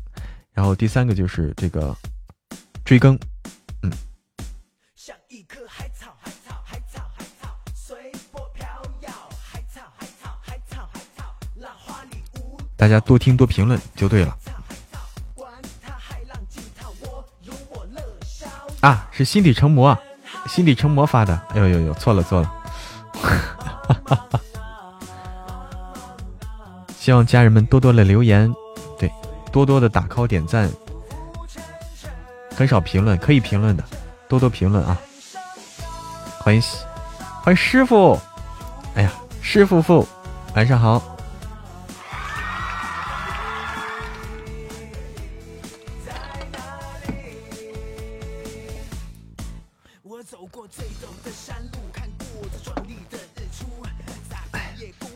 [0.53, 1.95] 然后第三个就是这个
[2.85, 3.17] 追更，
[3.81, 3.91] 嗯。
[12.77, 14.37] 大家多听多评论就对了。
[18.81, 19.97] 啊，是心底成魔，
[20.47, 21.39] 心底成魔发的。
[21.49, 22.53] 哎呦呦呦，错了错了。
[26.97, 28.53] 希望家人们多多的留言，
[28.97, 29.11] 对，
[29.51, 30.69] 多多的打 call 点赞，
[32.55, 33.83] 很少评论，可以评论的，
[34.27, 34.97] 多多评论啊。
[36.39, 36.61] 欢迎
[37.43, 38.19] 欢迎师傅，
[38.95, 39.11] 哎呀，
[39.41, 40.07] 师傅傅，
[40.55, 41.01] 晚上好。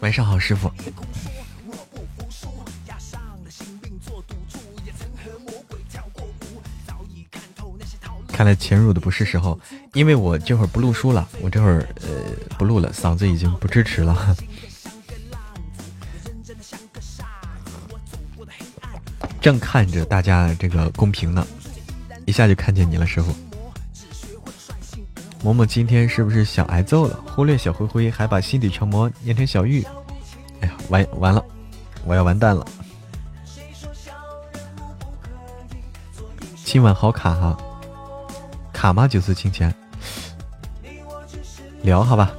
[0.04, 0.70] 晚上好，师傅。
[8.28, 9.58] 看来潜入的不是时候，
[9.94, 12.10] 因为我这会儿不录书了，我这会儿呃
[12.58, 14.36] 不录了，嗓子已经不支持了。
[19.40, 21.48] 正看着大家这个公屏呢，
[22.26, 23.34] 一下就看见你了，师傅。
[25.44, 27.20] 嬷嬷今天是不是想挨揍了？
[27.28, 29.84] 忽略小灰灰，还把心底成魔念成小玉。
[30.62, 31.44] 哎呀，完完了，
[32.06, 32.66] 我要完蛋了。
[36.64, 37.58] 今晚好卡哈，
[38.72, 39.06] 卡吗？
[39.06, 39.74] 九四清钱，
[41.82, 42.32] 聊好吧。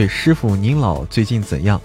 [0.00, 1.78] 对师傅，您老最近怎样？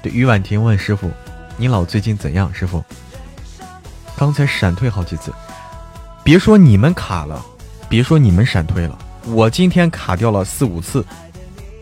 [0.00, 1.10] 对于婉婷问师傅，
[1.56, 2.48] 您老最近怎样？
[2.54, 2.80] 师傅，
[4.16, 5.32] 刚才闪退好几次，
[6.22, 7.44] 别说你们卡了，
[7.88, 8.96] 别说你们闪退了，
[9.26, 11.04] 我今天卡掉了四五次，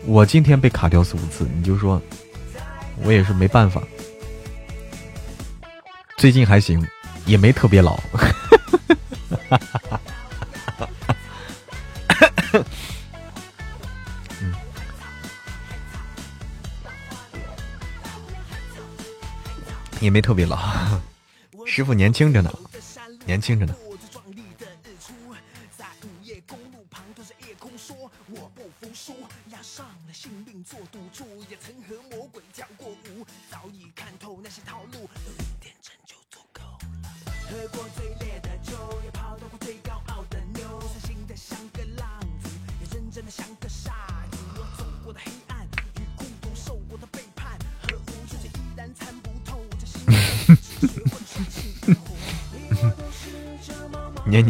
[0.07, 2.01] 我今天被卡掉四五次，你就说，
[3.03, 3.79] 我也是没办法。
[6.17, 6.83] 最近还行，
[7.27, 7.99] 也没特别老。
[19.99, 20.57] 也没特别老。
[21.65, 22.51] 师傅年轻着呢，
[23.25, 23.75] 年轻着呢。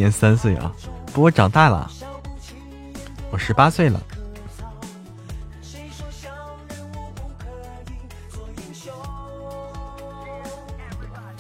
[0.10, 0.73] 年三岁啊！
[1.14, 1.90] 不，过长大了，
[3.31, 4.02] 我十八岁了。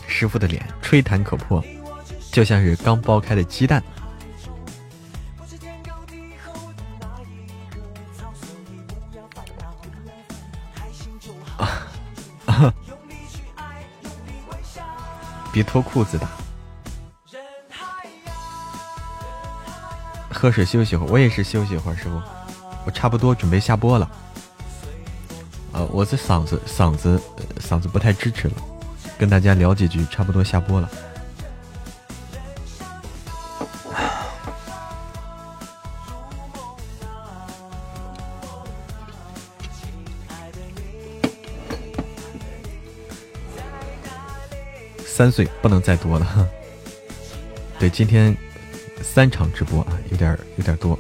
[0.07, 1.63] 师傅的脸吹弹可破，
[2.31, 3.83] 就像是刚剥开的鸡蛋。
[15.51, 16.27] 别脱裤子的。
[20.39, 22.21] 喝水休息会儿，我也是休息一会儿，师傅，
[22.85, 24.09] 我差不多准备下播了。
[25.73, 27.21] 呃，我这嗓子嗓子
[27.59, 28.53] 嗓子不太支持了，
[29.17, 30.89] 跟大家聊几句，差不多下播了。
[45.05, 46.47] 三岁不能再多了。
[47.77, 48.33] 对，今天。
[49.11, 50.97] 三场直播啊，有点有点多，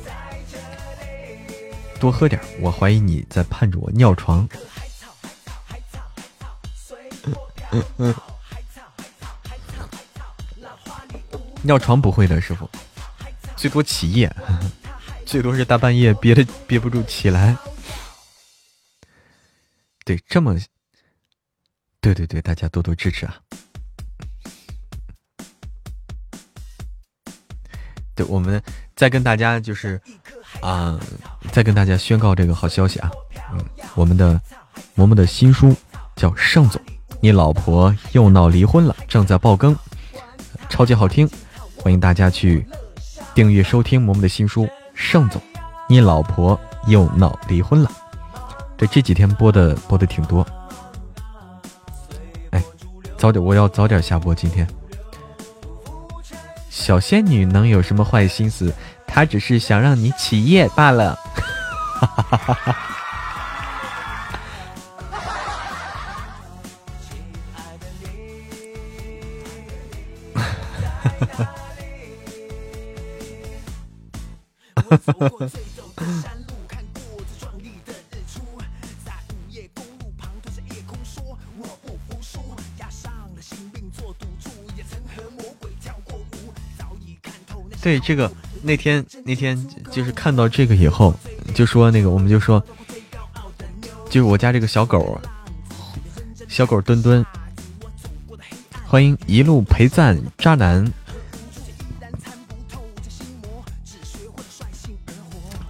[1.99, 2.41] 多喝点。
[2.59, 4.49] 我怀疑你在盼着我尿床。
[11.61, 12.69] 尿床不会的，师傅，
[13.55, 14.35] 最多起夜，
[15.25, 17.55] 最多是大半夜憋的憋不住起来。
[20.03, 20.59] 对，这么，
[22.01, 23.39] 对对对，大家多多支持啊。
[28.25, 28.61] 我们
[28.95, 29.99] 再跟大家就是
[30.61, 30.99] 啊，
[31.51, 33.11] 再跟大家宣告这个好消息啊！
[33.53, 33.59] 嗯，
[33.95, 34.39] 我们的
[34.95, 35.75] 嬷嬷的新书
[36.15, 36.81] 叫《盛总》，
[37.21, 39.75] 你老婆又闹离婚了，正在爆更，
[40.69, 41.29] 超级好听，
[41.75, 42.65] 欢迎大家去
[43.33, 45.41] 订阅收听嬷嬷的新书《盛总》，
[45.87, 47.91] 你老婆又闹离婚了。
[48.77, 50.45] 对，这几天播的播的挺多。
[52.51, 52.63] 哎，
[53.17, 54.67] 早点，我要早点下播，今天。
[56.79, 58.73] 小仙女能有什么坏心思？
[59.05, 61.13] 她只是想让你起夜罢了。
[61.13, 62.75] 哈哈哈哈哈哈！
[74.75, 75.39] 哈哈哈哈
[75.97, 76.38] 哈
[87.81, 88.31] 对这个，
[88.61, 89.57] 那天那天
[89.91, 91.13] 就是看到这个以后，
[91.53, 92.61] 就说那个，我们就说，
[94.09, 95.19] 就是我家这个小狗，
[96.47, 97.25] 小狗墩墩，
[98.85, 100.85] 欢迎一路陪赞渣男。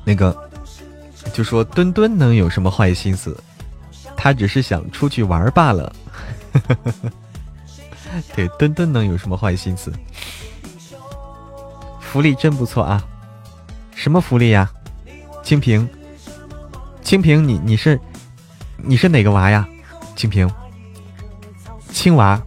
[0.03, 0.35] 那个
[1.31, 3.37] 就说墩墩能有什么坏心思？
[4.17, 5.95] 他只是想出去玩罢了。
[8.35, 9.93] 对，墩墩能有什么坏心思？
[12.11, 13.03] 福利真不错啊！
[13.93, 14.67] 什么福利呀？
[15.43, 15.87] 清平，
[17.03, 17.99] 清平，你你是
[18.77, 19.67] 你是哪个娃呀？
[20.15, 20.49] 清平，
[21.91, 22.41] 青娃，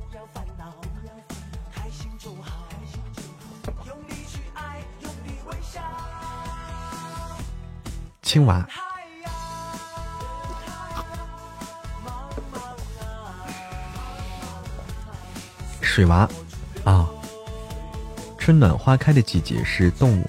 [8.21, 8.67] 青娃，
[15.81, 16.29] 水娃
[16.83, 17.09] 啊！
[18.45, 20.27] 春暖花开的季节是动物，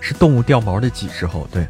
[0.00, 1.44] 是动物掉毛的季时候。
[1.50, 1.66] 对，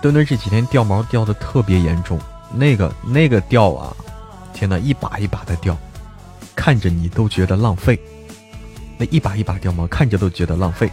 [0.00, 2.18] 墩墩这几天掉毛掉的特别严重，
[2.54, 3.94] 那个那个掉啊，
[4.54, 5.76] 天呐，一把一把的掉，
[6.56, 8.00] 看着你都觉得浪费。
[8.96, 10.90] 那一把一把掉毛，看着都觉得浪费。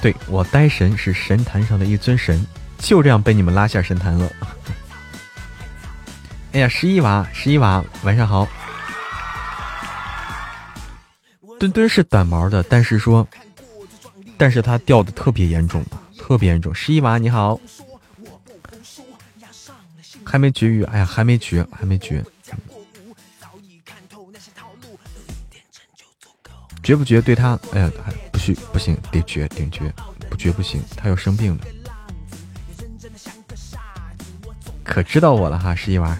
[0.00, 2.42] 对我呆神是神坛上的一尊神，
[2.78, 4.32] 就这样被你们拉下神坛了。
[6.52, 8.46] 哎呀，十一娃，十一娃，晚上好。
[11.58, 13.26] 墩墩是短毛的，但是说，
[14.36, 15.82] 但是它掉的特别严重，
[16.18, 16.74] 特别严重。
[16.74, 17.58] 十一娃你好，
[20.24, 22.22] 还没绝育，哎呀，还没绝，还没绝。
[26.82, 29.90] 绝不绝对他，哎呀，还不许不行，得绝顶绝，
[30.28, 31.64] 不绝不行，他要生病了。
[34.84, 36.18] 可知道我了哈，十一娃。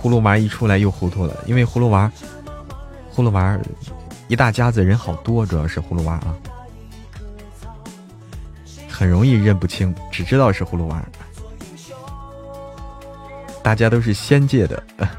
[0.00, 2.10] 葫芦娃一出来又糊涂了，因为葫芦娃，
[3.14, 3.58] 葫芦娃
[4.28, 6.34] 一大家子人好多，主要是葫芦娃啊，
[8.88, 11.04] 很容易认不清，只知道是葫芦娃。
[13.62, 14.82] 大家都是仙界的。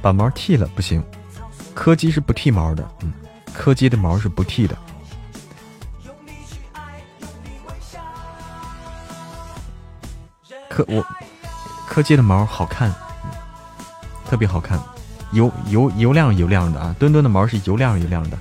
[0.00, 1.04] 把毛剃了不行，
[1.74, 3.12] 柯基是不剃毛的，嗯，
[3.54, 4.76] 柯基的毛是不剃的。
[10.72, 11.04] 柯我
[11.86, 12.90] 柯基的毛好看，
[14.24, 14.80] 特别好看，
[15.32, 16.96] 油油油亮油亮的啊！
[16.98, 18.38] 墩墩的毛是油亮油亮的，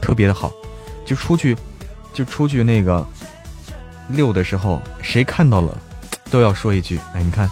[0.00, 0.50] 特别的好，
[1.04, 1.54] 就出去
[2.14, 3.06] 就出去那个
[4.08, 5.76] 遛的时候，谁看到了
[6.30, 7.50] 都要说一句：“哎，你看。”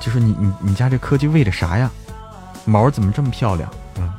[0.00, 1.88] 就是你你你家这柯基喂的啥呀？
[2.64, 3.70] 毛怎么这么漂亮？
[3.98, 4.12] 嗯。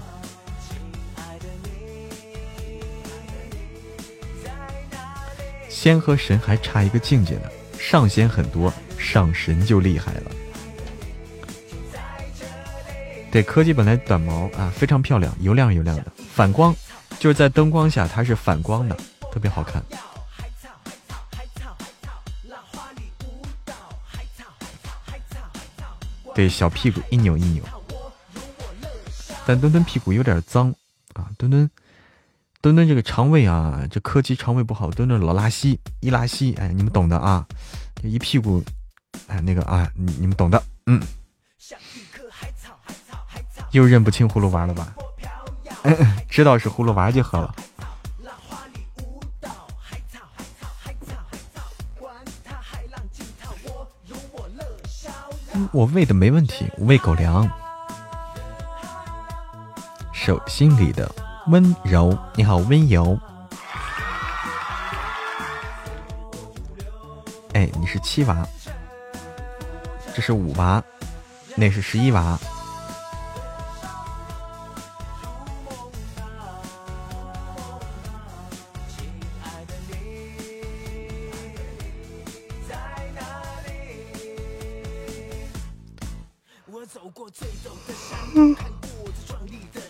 [5.68, 7.44] 仙和神还差一个境界呢，
[7.90, 10.32] 上仙很多，上神就厉害了。
[13.32, 16.06] 对，科技本来短毛啊，非常漂亮，油亮油亮的，
[16.36, 16.72] 反光，
[17.18, 18.96] 就是在灯光下它是反光的，
[19.32, 19.84] 特别好看。
[26.36, 27.64] 对，小屁股一扭一扭，
[29.48, 30.72] 但墩墩屁股有点脏
[31.14, 31.26] 啊！
[31.40, 31.68] 墩墩，
[32.62, 37.46] 墩墩这个肠胃啊，这柯基肠胃不好，墩墩老拉稀，一拉稀，哎，你们懂的啊！
[38.04, 38.62] 一屁股，
[39.28, 41.02] 哎，那个啊，你你们懂的，嗯。
[43.72, 44.94] 又认不清葫芦娃了吧？
[46.28, 47.56] 知道是葫芦娃就好了。
[55.72, 57.50] 我喂的没问题，我喂狗粮。
[60.12, 61.10] 手心里的
[61.50, 63.20] 温柔，你好温柔。
[67.54, 68.48] 哎，你是七娃，
[70.14, 70.84] 这是五娃，
[71.56, 72.38] 那是十一娃。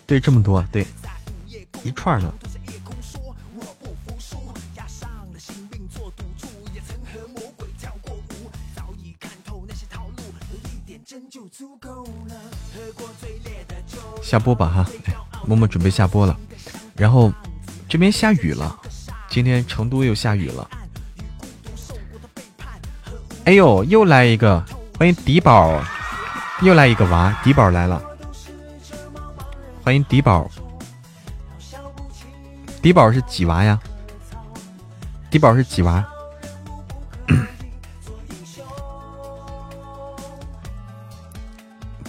[0.08, 0.88] 对，这么多，对，
[1.84, 2.34] 一串呢。
[14.22, 14.86] 下播吧哈，
[15.46, 16.38] 默默准备下播了。
[16.96, 17.34] 然后
[17.88, 18.80] 这边下雨了，
[19.28, 20.70] 今天成都又下雨了。
[23.46, 24.64] 哎呦，又来一个，
[25.00, 25.82] 欢迎迪宝，
[26.62, 28.04] 又来一个娃，迪宝来了。
[29.84, 30.50] 欢迎迪宝，
[32.82, 33.80] 迪宝是几娃呀？
[35.30, 36.04] 迪宝是几娃？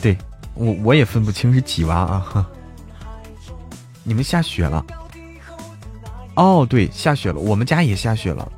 [0.01, 0.17] 对
[0.55, 2.49] 我我也分不清是几娃啊！
[4.03, 4.85] 你们下雪了？
[6.37, 8.51] 哦，对，下雪了，我们家也下雪了。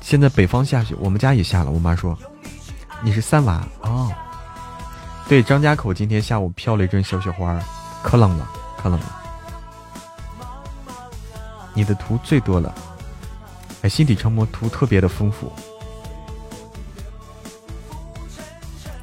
[0.00, 1.70] 现在北方下雪，我们家也下了。
[1.70, 2.16] 我妈说
[3.02, 4.12] 你是三娃哦。
[5.28, 7.58] 对，张家口今天下午飘了一阵小雪花。
[8.02, 9.19] 可冷了，可冷了。
[11.80, 12.74] 你的图最多了，
[13.80, 15.50] 哎，心底成魔图特别的丰富，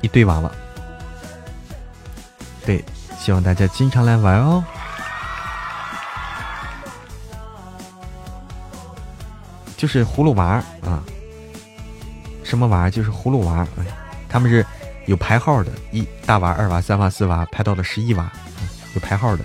[0.01, 0.51] 一堆娃娃。
[2.63, 2.85] 对，
[3.17, 4.63] 希望大家经常来玩哦。
[9.75, 11.01] 就是葫芦娃啊，
[12.43, 12.91] 什么娃？
[12.91, 13.67] 就是葫芦娃，
[14.29, 14.63] 他们是
[15.07, 18.31] 有排号的，一大娃、二娃、三娃、四娃，排到了十一娃。
[18.93, 19.43] 有排号的，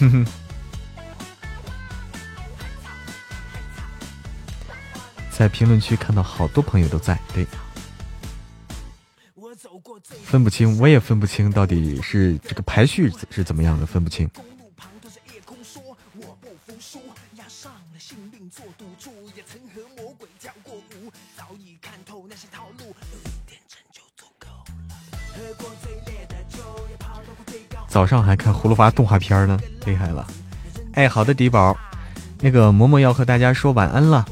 [0.00, 0.26] 哼 哼
[5.30, 7.46] 在评论区看到好多朋友都在，对，
[10.24, 14.28] 分不清，我也分不清到底是这个排序是怎么样的，分不清。
[27.88, 29.58] 早上还看葫芦娃动画片呢，
[29.90, 30.24] 厉害了！
[30.92, 31.76] 哎，好的，迪宝，
[32.40, 34.24] 那个嬷嬷要和大家说晚安了，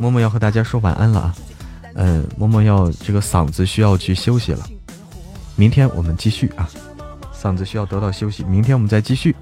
[0.00, 1.34] 嬷嬷要和大家说晚安了啊。
[1.94, 4.66] 嗯，嬷嬷要这个嗓子需要去休息了，
[5.54, 6.66] 明天我们继续啊。
[7.34, 9.36] 嗓子需要得到休息，明天我们再继续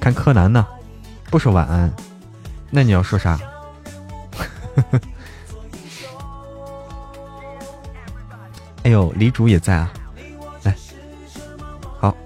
[0.00, 0.66] 看柯南呢。
[1.30, 1.92] 不说晚安，
[2.70, 3.38] 那你要说啥？
[8.84, 9.92] 哎呦，李主也在啊，
[10.62, 10.74] 来，
[12.00, 12.16] 好，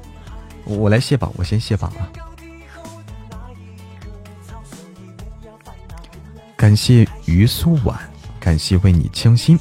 [0.64, 2.06] 我来卸榜，我先卸榜啊。
[6.66, 7.96] 感谢于苏婉，
[8.40, 9.56] 感谢为你倾心，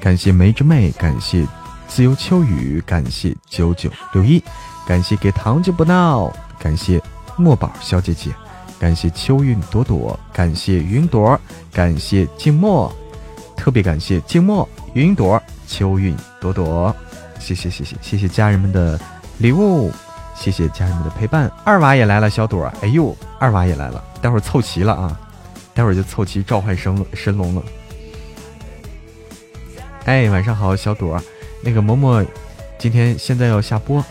[0.00, 1.46] 感谢梅之妹，感谢
[1.86, 4.42] 自由秋雨，感谢九九六一，
[4.86, 6.98] 感谢给糖就不闹，感谢
[7.36, 8.30] 墨宝小姐姐，
[8.78, 11.38] 感谢秋韵朵朵，感谢云朵，
[11.70, 12.90] 感谢静默，
[13.54, 15.38] 特别感谢静默、云朵、
[15.68, 16.96] 秋韵朵朵，
[17.38, 18.98] 谢谢谢谢谢谢家人们的
[19.36, 19.92] 礼物，
[20.34, 21.52] 谢谢家人们的陪伴。
[21.64, 25.20] 二娃也来了，小朵，哎呦，二娃也来了，待会儿凑齐了啊。
[25.76, 27.62] 待会儿就凑齐召唤神神龙了。
[30.06, 31.22] 哎，晚上好，小朵。
[31.62, 32.26] 那个嬷嬷
[32.78, 34.02] 今天现在要下播，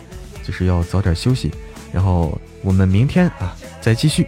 [0.44, 1.52] 就是要早点休息。
[1.92, 4.28] 然后我们明天啊再继续。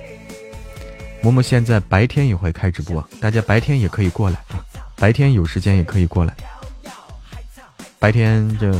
[1.21, 4.65] 嬷嬷现在白天也会开直播，大家白天也可以过来啊，
[4.95, 6.35] 白天有时间也可以过来。
[7.99, 8.71] 白天这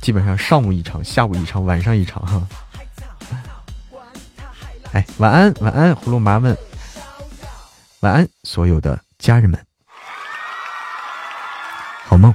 [0.00, 2.48] 基本上上午一场，下午一场，晚上一场哈。
[4.90, 6.56] 哎，晚安，晚安，葫芦娃们。
[8.00, 9.66] 晚安，所有的家人们，
[12.06, 12.34] 好梦。